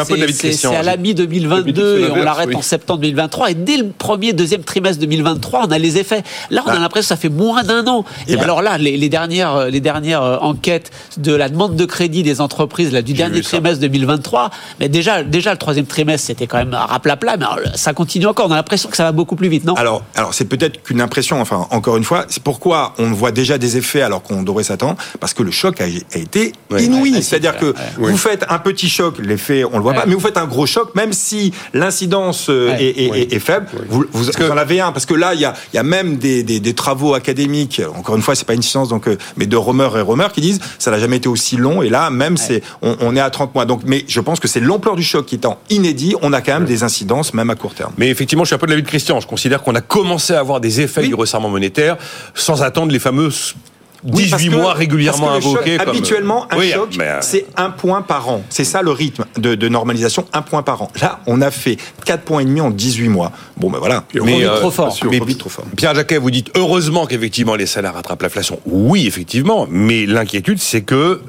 [0.67, 2.55] à je- la mi-2022 David, c'est et on l'arrête oui.
[2.55, 3.51] en septembre 2023.
[3.51, 6.23] Et dès le premier, deuxième trimestre 2023, on a les effets.
[6.51, 6.79] Là, on a Ah.
[6.79, 8.05] l'impression que ça fait moins d'un an.
[8.29, 11.77] Et, Eh ben- alors là, les, les dernières, les dernières euh, enquêtes de la demande
[11.77, 14.51] de crédit des entreprises là, du dernier trimestre 2023,
[14.81, 18.47] mais déjà, déjà le troisième trimestre, c'était quand même raplapla, mais alors, ça continue encore.
[18.49, 19.75] On a l'impression que ça va beaucoup plus vite, non?
[19.75, 23.59] Alors, alors c'est peut-être qu'une impression, enfin, encore une fois, c'est pourquoi on voit déjà
[23.59, 26.85] des effets alors qu'on devrait s'attendre, parce que le choc a, a été Ouais.
[26.85, 27.13] inouï.
[27.15, 29.99] Ouais, C'est-à-dire c'est que vous faites un petit choc, l'effet, on le voit Ouais.
[29.99, 32.83] pas, mais vous faites un gros choc, même si l'incidence euh, Ouais.
[32.85, 35.41] est, est- est- est faible, vous, vous, vous en avez un, parce que là, il
[35.41, 38.47] y a, il y a même des, des, des travaux académiques, encore une fois, c'est
[38.51, 41.19] pas une science, donc, euh, mais de Romer et Romer qui disent, ça n'a jamais
[41.19, 43.65] été aussi long, et là, même, c'est, on, on est à 30 mois.
[43.65, 46.55] Donc, mais je pense que c'est l'ampleur du choc qui étant inédit, on a quand
[46.55, 47.93] même des incidences, même à court terme.
[47.97, 49.21] Mais effectivement, je suis un peu de l'avis de Christian.
[49.21, 51.09] Je considère qu'on a commencé à avoir des effets Oui.
[51.09, 51.97] du resserrement monétaire
[52.35, 53.31] sans attendre les fameux
[54.05, 57.19] 18 Oui, parce que- mois régulièrement le choc- comme- Habituellement, un Oui, choc, mais, euh,
[57.21, 58.43] c'est un point par an.
[58.49, 60.89] C'est ça le rythme de, de normalisation, un point par an.
[61.01, 63.33] Là, on a fait 4 points et demi en 18 mois.
[63.57, 64.05] Bon, ben voilà.
[64.15, 64.97] Et on Mais, euh, trop fort.
[65.11, 65.65] Mais on trop fort.
[65.77, 68.59] Pierre Jacquet, vous dites heureusement qu'effectivement les salaires rattrapent l'inflation.
[68.67, 71.21] Oui, effectivement, mais l'inquiétude, c'est que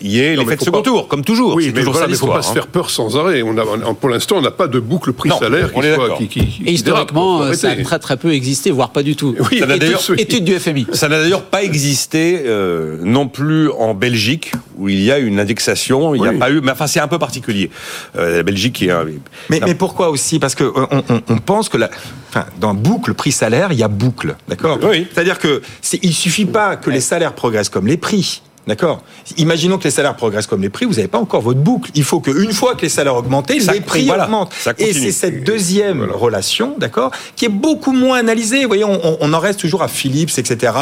[0.00, 1.54] il y ait l'effet de second pas- tour, comme toujours.
[1.54, 2.54] Oui, mais toujours voilà, ça mais faut pas se hein.
[2.54, 3.42] faire peur sans arrêt.
[3.42, 6.18] On a, on- pour l'instant, on n'a pas de boucle prix-salaire qui, soit- d'accord.
[6.18, 7.54] qui, qui, qui Et historiquement, dérape.
[7.54, 9.34] ça a très très peu existé, voire pas du tout.
[9.50, 10.86] Oui, Ça Étude- étude du FMI.
[10.92, 15.40] Ça n'a d'ailleurs pas existé euh, non plus en Belgique où il y a une
[15.40, 16.14] indexation.
[16.14, 16.34] Il n'y Oui.
[16.36, 17.70] a pas eu, mais enfin c'est un peu particulier.
[18.18, 19.06] Euh, la Belgique est un.
[19.48, 20.38] Mais, pourquoi aussi?
[20.38, 21.88] Parce que euh, on, on- on pense que la,
[22.30, 24.78] enfin, dans boucle prix-salaire, il y a boucle, d'accord?
[24.82, 25.06] Oui.
[25.12, 25.62] C'est-à-dire que
[26.02, 28.42] il suffit pas que les salaires progressent comme les prix.
[28.66, 29.04] D'accord
[29.36, 31.90] Imaginons que les salaires progressent comme les prix, vous n'avez pas encore votre boucle.
[31.94, 34.52] Il faut qu'une fois que les salaires augmentent, les prix augmentent.
[34.78, 38.62] Et c'est cette deuxième relation, d'accord, qui est beaucoup moins analysée.
[38.62, 40.72] Vous voyez, on, en reste toujours à Philips, etc.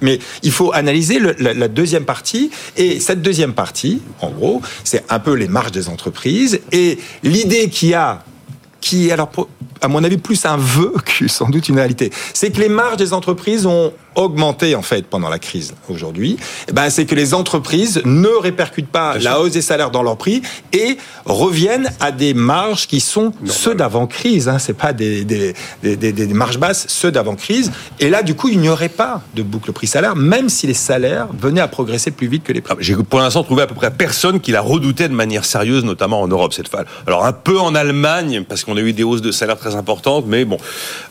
[0.00, 2.50] Mais il faut analyser la, deuxième partie.
[2.78, 6.60] Et cette deuxième partie, en gros, c'est un peu les marges des entreprises.
[6.72, 8.22] Et l'idée qu'il y a
[8.80, 9.30] qui est alors,
[9.80, 12.10] à mon avis, plus un vœu que sans doute une réalité.
[12.34, 16.36] C'est que les marges des entreprises ont augmenté en fait pendant la crise aujourd'hui,
[16.68, 20.16] eh ben, c'est que les entreprises ne répercutent pas la hausse des salaires dans leurs
[20.16, 20.42] prix
[20.72, 24.48] et reviennent à des marges qui sont ceux d'avant crise.
[24.48, 27.72] Hein, c'est pas des, des, des, des, marges basses, ceux d'avant crise.
[28.00, 31.28] Et là, du coup, il n'y aurait pas de boucle prix-salaire, même si les salaires
[31.38, 32.74] venaient à progresser plus vite que les prix.
[32.76, 35.84] Ah, j'ai pour l'instant trouvé à peu près personne qui la redoutait de manière sérieuse,
[35.84, 36.84] notamment en Europe cette fois.
[37.06, 40.24] Alors un peu en Allemagne parce qu'on a eu des hausses de salaires très importantes,
[40.26, 40.58] mais bon,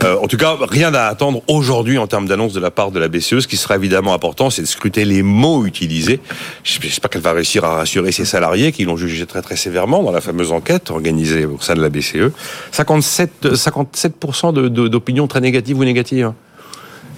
[0.04, 3.00] euh, en tout cas, rien à attendre aujourd'hui en termes d'annonce de la part de
[3.00, 3.40] la BCE.
[3.40, 6.20] Ce qui sera évidemment important, c'est de scruter les mots utilisés.
[6.64, 10.12] J'espère qu'elle va réussir à rassurer ses salariés qui l'ont jugé très très sévèrement dans
[10.12, 12.32] la fameuse enquête organisée au sein de la BCE.
[12.72, 14.54] 57, 57%
[14.88, 16.26] d'opinions très négatives ou négatives.
[16.26, 16.36] Hein.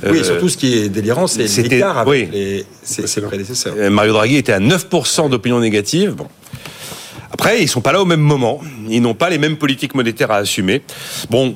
[0.08, 2.66] Oui, surtout ce qui est délirant, c'est l'écart avec oui.
[2.84, 3.74] ses, prédécesseurs.
[3.78, 6.14] Euh, Mario Draghi était à 9% d'opinions négatives.
[6.16, 6.28] Bon.
[7.36, 8.62] Après, ils sont pas là au même moment.
[8.90, 10.82] Ils n'ont pas les mêmes politiques monétaires à assumer.
[11.30, 11.54] Bon,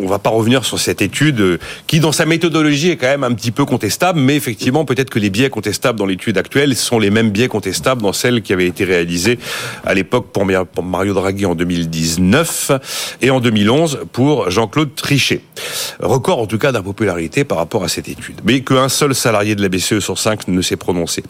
[0.00, 3.24] on va pas revenir sur cette étude euh, qui, dans sa méthodologie, est quand même
[3.24, 4.20] un petit peu contestable.
[4.20, 8.00] Mais effectivement, peut-être que les biais contestables dans l'étude actuelle sont les mêmes biais contestables
[8.00, 9.38] dans celle qui avait été réalisée
[9.84, 12.70] à l'époque pour Mario Draghi en 2019
[13.20, 15.42] et en 2011 pour Jean-Claude Trichet.
[16.00, 18.40] Record en tout cas d'impopularité par rapport à cette étude.
[18.44, 21.22] Mais qu'un seul salarié de la BCE sur cinq ne s'est prononcé.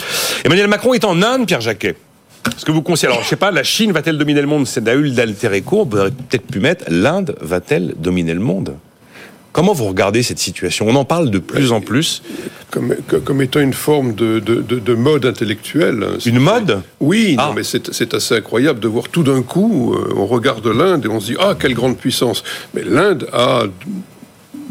[0.44, 1.96] Emmanuel Macron est en Inde, Pierre Jacquet.
[2.56, 4.66] Ce que vous conseillez, alors je sais pas, la Chine va-t-elle dominer le monde?
[4.66, 8.74] C'est Daül d'Alter Eco, on aurait peut-être pu mettre l'Inde va-t-elle dominer le monde?
[9.52, 10.86] Comment vous regardez cette situation?
[10.88, 12.22] On en parle de plus en plus.
[12.70, 12.94] Comme,
[13.24, 16.06] comme étant une forme de, de, mode intellectuel.
[16.26, 16.82] Une mode?
[17.00, 17.52] Oui, non, ah.
[17.56, 21.18] mais c'est assez incroyable de voir tout d'un coup, euh, on regarde l'Inde et on
[21.18, 22.44] se dit Ah, quelle grande puissance
[22.74, 23.64] Mais l'Inde a,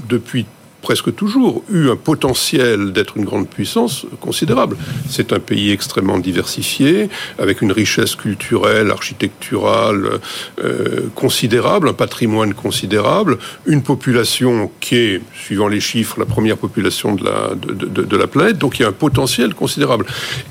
[0.08, 0.46] depuis
[0.82, 4.78] presque toujours eu un potentiel d'être une grande puissance considérable.
[5.10, 7.10] C'est un pays extrêmement diversifié,
[7.40, 10.20] avec une richesse culturelle, architecturale
[10.64, 17.16] euh, considérable, un patrimoine considérable, une population qui est, suivant les chiffres, la première population
[17.16, 20.06] de la, de, de, la planète, donc il y a un potentiel considérable.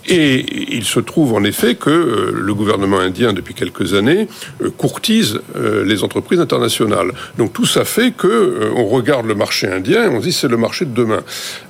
[0.07, 4.29] Et il se trouve en effet que euh, le gouvernement indien, depuis quelques années,
[4.63, 5.41] euh, courtise
[5.85, 7.13] les entreprises internationales.
[7.39, 10.95] Donc tout ça fait que on regarde le marché indien, on c'est le marché de
[10.95, 11.23] demain.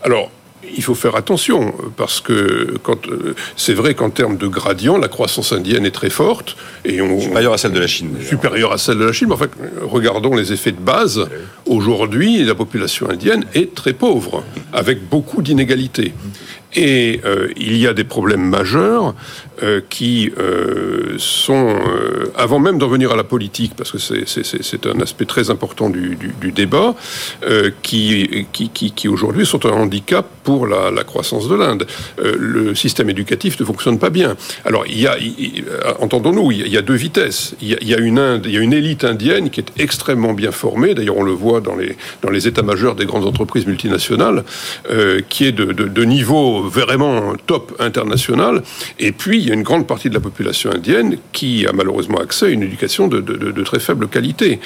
[0.03, 0.31] Alors,
[0.75, 5.09] il faut faire attention parce que quand euh, c'est vrai qu'en termes de gradient, la
[5.09, 8.17] croissance indienne est très forte et on, supérieure à celle de la Chine.
[8.27, 9.29] Supérieure à celle de la Chine.
[9.29, 9.51] Mais en fait,
[9.83, 11.29] regardons les effets de base.
[11.67, 16.15] Aujourd'hui, la population indienne est très pauvre, avec beaucoup d'inégalités.
[16.75, 19.15] Et euh, il y a des problèmes majeurs
[19.63, 24.87] euh, qui euh, sont, euh, avant même d'en venir à la politique, parce que c'est
[24.87, 26.19] un aspect très important du,
[26.55, 26.95] débat,
[27.83, 31.87] qui, aujourd'hui sont un handicap pour la, croissance de l'Inde.
[32.19, 34.37] le système éducatif ne fonctionne pas bien.
[34.67, 34.85] Alors,
[36.01, 37.55] entendons-nous, il y a deux vitesses.
[37.63, 40.53] Il y a, une Inde, il y a une élite indienne qui est extrêmement bien
[40.53, 40.95] formée.
[40.95, 44.45] D'ailleurs, on le voit dans les, dans les états-majors des grandes entreprises multinationales,
[45.31, 48.63] qui est de, de, de niveau vraiment top international.
[48.99, 52.19] Et puis, il y a une grande partie de la population indienne qui a malheureusement
[52.19, 54.59] accès à une éducation de, très faible qualité.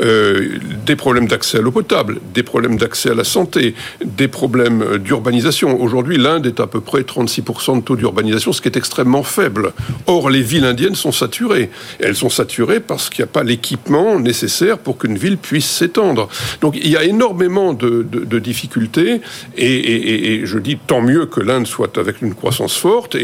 [0.00, 3.74] Euh, des problèmes d'accès à l'eau potable, des problèmes d'accès à la santé,
[4.04, 5.80] des problèmes d'urbanisation.
[5.82, 9.72] Aujourd'hui, l'Inde est à peu près 36% de taux d'urbanisation, ce qui est extrêmement faible.
[10.06, 11.68] Or, les villes indiennes sont saturées.
[11.98, 16.28] Elles sont saturées parce qu'il n'y a pas l'équipement nécessaire pour qu'une ville puisse s'étendre.
[16.60, 19.20] Donc, il y a énormément de, difficultés.
[19.56, 23.16] Et, je dis tant mieux que l'Inde soit avec une croissance forte.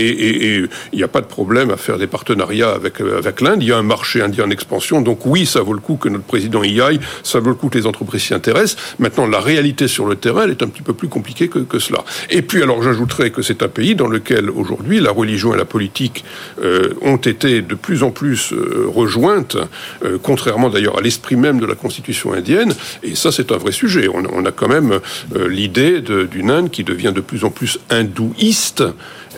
[1.05, 3.63] N'y a pas de problème à faire des partenariats avec, euh, avec l'Inde.
[3.63, 5.01] Il y a un marché indien en expansion.
[5.01, 7.01] Donc oui, ça vaut le coup que notre président y aille.
[7.23, 8.77] Ça vaut le coup que les entreprises s'y intéressent.
[8.99, 11.79] Maintenant, la réalité sur le terrain, elle est un petit peu plus compliquée que, que
[11.79, 12.05] cela.
[12.31, 15.65] Et puis, alors, j'ajouterais que c'est un pays dans lequel, aujourd'hui, la religion et la
[15.65, 16.25] politique
[16.63, 19.57] euh, ont été de plus en plus euh, rejointes,
[20.23, 22.75] contrairement d'ailleurs à l'esprit même de la constitution indienne.
[23.03, 24.09] Et ça, c'est un vrai sujet.
[24.09, 25.01] On a quand même
[25.49, 28.85] l'idée d'une Inde qui devient de plus en plus hindouiste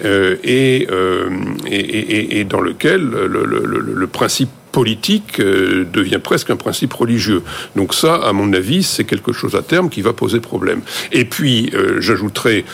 [0.04, 1.30] euh, euh,
[1.66, 6.92] et, et, et, dans lequel le, le, le principe politique euh, devient presque un principe
[6.92, 7.42] religieux.
[7.76, 10.82] Donc ça, à mon avis, c'est quelque chose à terme qui va poser problème.
[11.12, 12.64] Et puis, j'ajouterai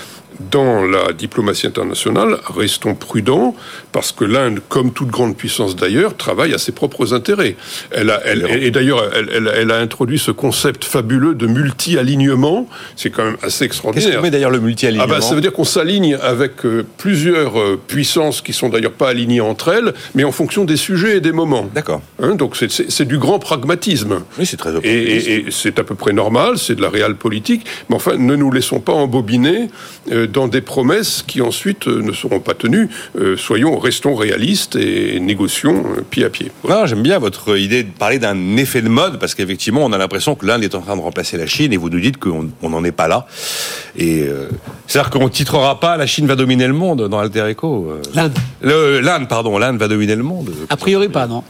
[0.50, 3.54] dans la diplomatie internationale, restons prudents,
[3.92, 7.56] parce que l'Inde, comme toute grande puissance d'ailleurs, travaille à ses propres intérêts.
[7.90, 12.68] Elle a, elle, et d'ailleurs, elle, elle, a introduit ce concept fabuleux de multi-alignement.
[12.96, 14.08] C'est quand même assez extraordinaire.
[14.08, 16.84] Qu'est-ce que met d'ailleurs le multi-alignement ah bah, Ça veut dire qu'on s'aligne avec euh,
[16.98, 21.18] plusieurs euh, puissances qui sont d'ailleurs pas alignées entre elles, mais en fonction des sujets
[21.18, 21.68] et des moments.
[21.74, 22.02] D'accord.
[22.20, 24.22] Hein, donc c'est du grand pragmatisme.
[24.38, 27.64] Oui, c'est très Et, et, c'est à peu près normal, c'est de la réelle politique,
[27.88, 29.68] mais enfin, ne nous laissons pas embobiner.
[30.10, 32.88] Euh, dans des promesses qui ensuite euh, ne seront pas tenues.
[33.18, 36.50] Euh, soyons, restons réalistes et négocions pied à pied.
[36.84, 40.34] J'aime bien votre idée de parler d'un effet de mode, parce qu'effectivement, on a l'impression
[40.34, 42.84] que l'Inde est en train de remplacer la Chine, et vous nous dites qu'on n'en
[42.84, 43.26] est pas là.
[43.96, 44.26] Et
[44.86, 47.92] c'est-à-dire qu'on ne titrera pas la Chine va dominer le monde dans Alter Echo.
[48.14, 48.38] L'Inde.
[48.62, 50.50] L'Inde, pardon, l'Inde va dominer le monde.
[50.70, 51.44] A priori pas, non.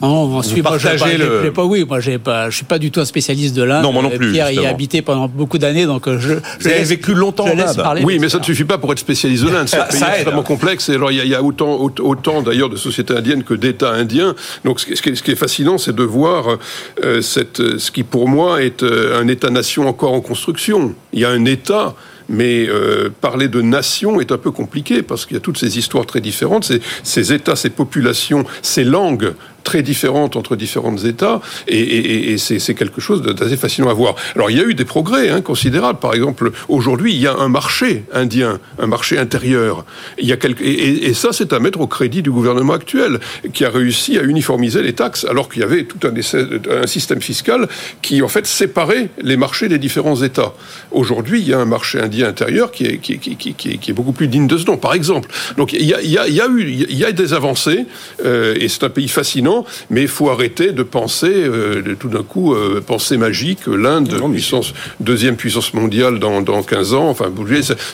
[0.00, 1.52] Non, ensuite, moi, je le...
[1.52, 3.82] pas, oui, moi, j'ai pas, je suis pas du tout un spécialiste de l'Inde.
[3.82, 4.32] Non, moi non plus.
[4.32, 6.34] Pierre y a habité pendant beaucoup d'années, donc euh, je.
[6.60, 8.02] Vous avez vécu longtemps en Inde.
[8.02, 9.68] Oui, mais ça ne suffit pas pour être spécialiste de l'Inde.
[9.68, 10.88] C'est un pays extrêmement complexe.
[10.88, 14.34] Et alors, il y a, autant, autant d'ailleurs de sociétés indiennes que d'États indiens.
[14.64, 16.58] Donc, ce qui, est, fascinant, c'est de voir
[17.04, 20.94] euh, cette, ce qui, pour moi, est euh, un État-nation encore en construction.
[21.12, 21.94] Il y a un État
[22.30, 25.76] mais euh, parler de nation est un peu compliqué parce qu'il y a toutes ces
[25.76, 31.40] histoires très différentes, ces, ces États, ces populations, ces langues très différentes entre différents États,
[31.68, 34.14] et, c'est quelque chose d'assez fascinant à voir.
[34.34, 35.98] Alors il y a eu des progrès hein, considérables.
[35.98, 39.84] Par exemple, aujourd'hui, il y a un marché indien, un marché intérieur.
[40.18, 43.20] Il y a et, ça, c'est à mettre au crédit du gouvernement actuel,
[43.52, 47.20] qui a réussi à uniformiser les taxes, alors qu'il y avait tout un, un, système
[47.20, 47.68] fiscal
[48.02, 50.54] qui, en fait, séparait les marchés des différents États.
[50.90, 54.66] Aujourd'hui, il y a un marché indien intérieur qui est, beaucoup plus digne de ce
[54.66, 55.28] nom, par exemple.
[55.56, 57.86] Donc il y a eu il y a des avancées,
[58.24, 59.49] euh, et c'est un pays fascinant
[59.90, 64.72] mais il faut arrêter de penser, euh, tout d'un coup, euh, penser magique, l'Inde, puissance,
[65.00, 67.32] deuxième puissance mondiale dans, dans 15 ans, enfin,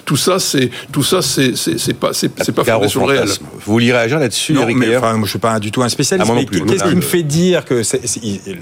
[0.04, 3.28] tout ça, c'est, tout ça, c'est, c'est, pas, c'est, pas fondé sur le réel.
[3.28, 6.30] Vous vouliez réagir là-dessus, non, mais, enfin, moi, je suis pas du tout un spécialiste,
[6.30, 7.82] ah, mais qu'est-ce qui me fait dire que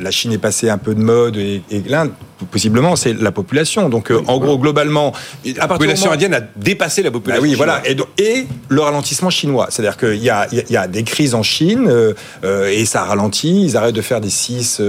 [0.00, 2.12] la Chine est passée un peu de mode et, l'Inde,
[2.44, 3.88] possiblement, c'est la population.
[3.88, 5.12] Donc, euh, en gros, globalement,
[5.44, 7.42] la population indienne a dépassé la population.
[7.42, 11.02] Oui, voilà, et, et, le ralentissement chinois, c'est-à-dire qu'il y a, il y a des
[11.02, 11.90] crises en Chine
[12.44, 14.80] et ça ralentit, ils arrêtent de faire des 6,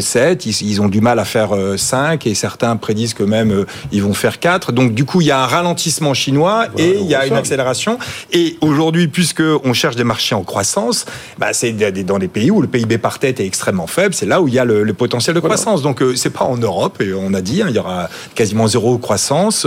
[0.00, 3.50] 7, euh, ils, ont du mal à faire 5 euh, et certains prédisent que même
[3.50, 4.72] euh, ils vont faire 4.
[4.72, 7.98] Donc du coup, il y a un ralentissement chinois et il y a une accélération.
[8.32, 11.06] Et aujourd'hui, puisque on cherche des marchés en croissance,
[11.38, 14.40] bah, c'est dans des pays où le PIB par tête est extrêmement faible, c'est là
[14.40, 15.82] où il y a le, potentiel de croissance.
[15.82, 18.98] Donc c'est pas en Europe et on a dit, hein, il y aura quasiment zéro
[18.98, 19.66] croissance,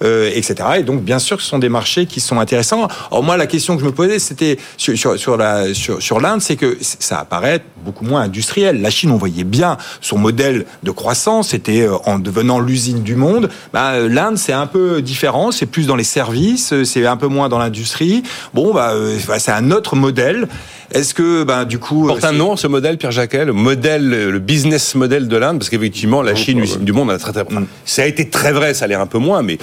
[0.00, 0.54] etc.
[0.78, 2.88] Et donc bien sûr, ce sont des marchés qui sont intéressants.
[3.10, 6.20] Alors moi, la question que je me posais, c'était sur, sur, sur l'Inde, sur, sur
[6.38, 8.80] c'est que ça apparaître beaucoup moins industriel.
[8.80, 13.16] La Chine, on voyait bien son modèle de croissance, c'était euh, en devenant l'usine du
[13.16, 13.48] monde.
[13.72, 17.16] Bah, euh, L'Inde, c'est un peu différent, c'est plus dans les services, euh, c'est un
[17.16, 18.22] peu moins dans l'industrie.
[18.54, 18.92] Bon, bah,
[19.26, 20.48] bah, c'est un autre modèle.
[20.92, 24.96] Est-ce que, du coup, porte un nom ce modèle, Pierre Jacquet, le modèle, le business
[24.96, 27.66] model de l'Inde, parce qu'effectivement, la Chine, l'usine du monde, a très, très, mm.
[27.84, 29.58] ça a été très vrai, ça a l'air un peu moins, mais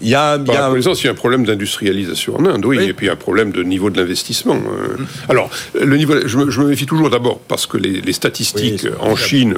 [0.00, 0.72] il y a, y a...
[0.76, 3.90] il y a un problème d'industrialisation en Inde, oui, et puis un problème de niveau
[3.90, 4.56] de l'investissement.
[4.56, 5.06] Mm.
[5.28, 8.86] Alors, le niveau, je me, je me méfie toujours d'abord parce que les, les statistiques
[9.00, 9.54] en Chine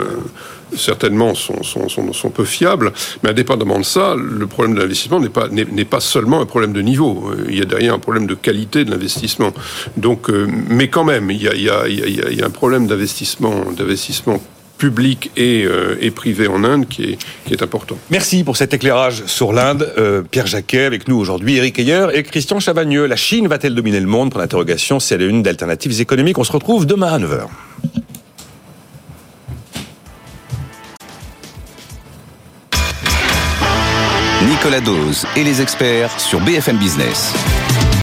[0.77, 5.21] certainement sont, sont, sont, sont, peu fiables, mais indépendamment de ça, le problème de l'investissement
[5.21, 7.33] n'est pas, n'est, pas seulement un problème de niveau.
[7.49, 9.53] Il y a derrière un problème de qualité de l'investissement.
[9.97, 12.51] Donc, euh, mais quand même, il y a, il y a, il y a un
[12.51, 14.41] problème d'investissement, d'investissement
[14.81, 17.97] public et, euh, et, privé en Inde qui est, qui est, important.
[18.11, 19.93] Merci pour cet éclairage sur l'Inde.
[19.99, 23.07] Euh, Pierre Jacquet avec nous aujourd'hui, Eric Ayer et Christian Chavagneux.
[23.07, 24.31] La Chine va-t-elle dominer le monde?
[24.31, 26.39] Pour l'interrogation, c'est la une d'alternatives économiques.
[26.39, 27.47] On se retrouve demain à 9h.
[34.49, 37.35] Nicolas Dose et les experts sur BFM Business.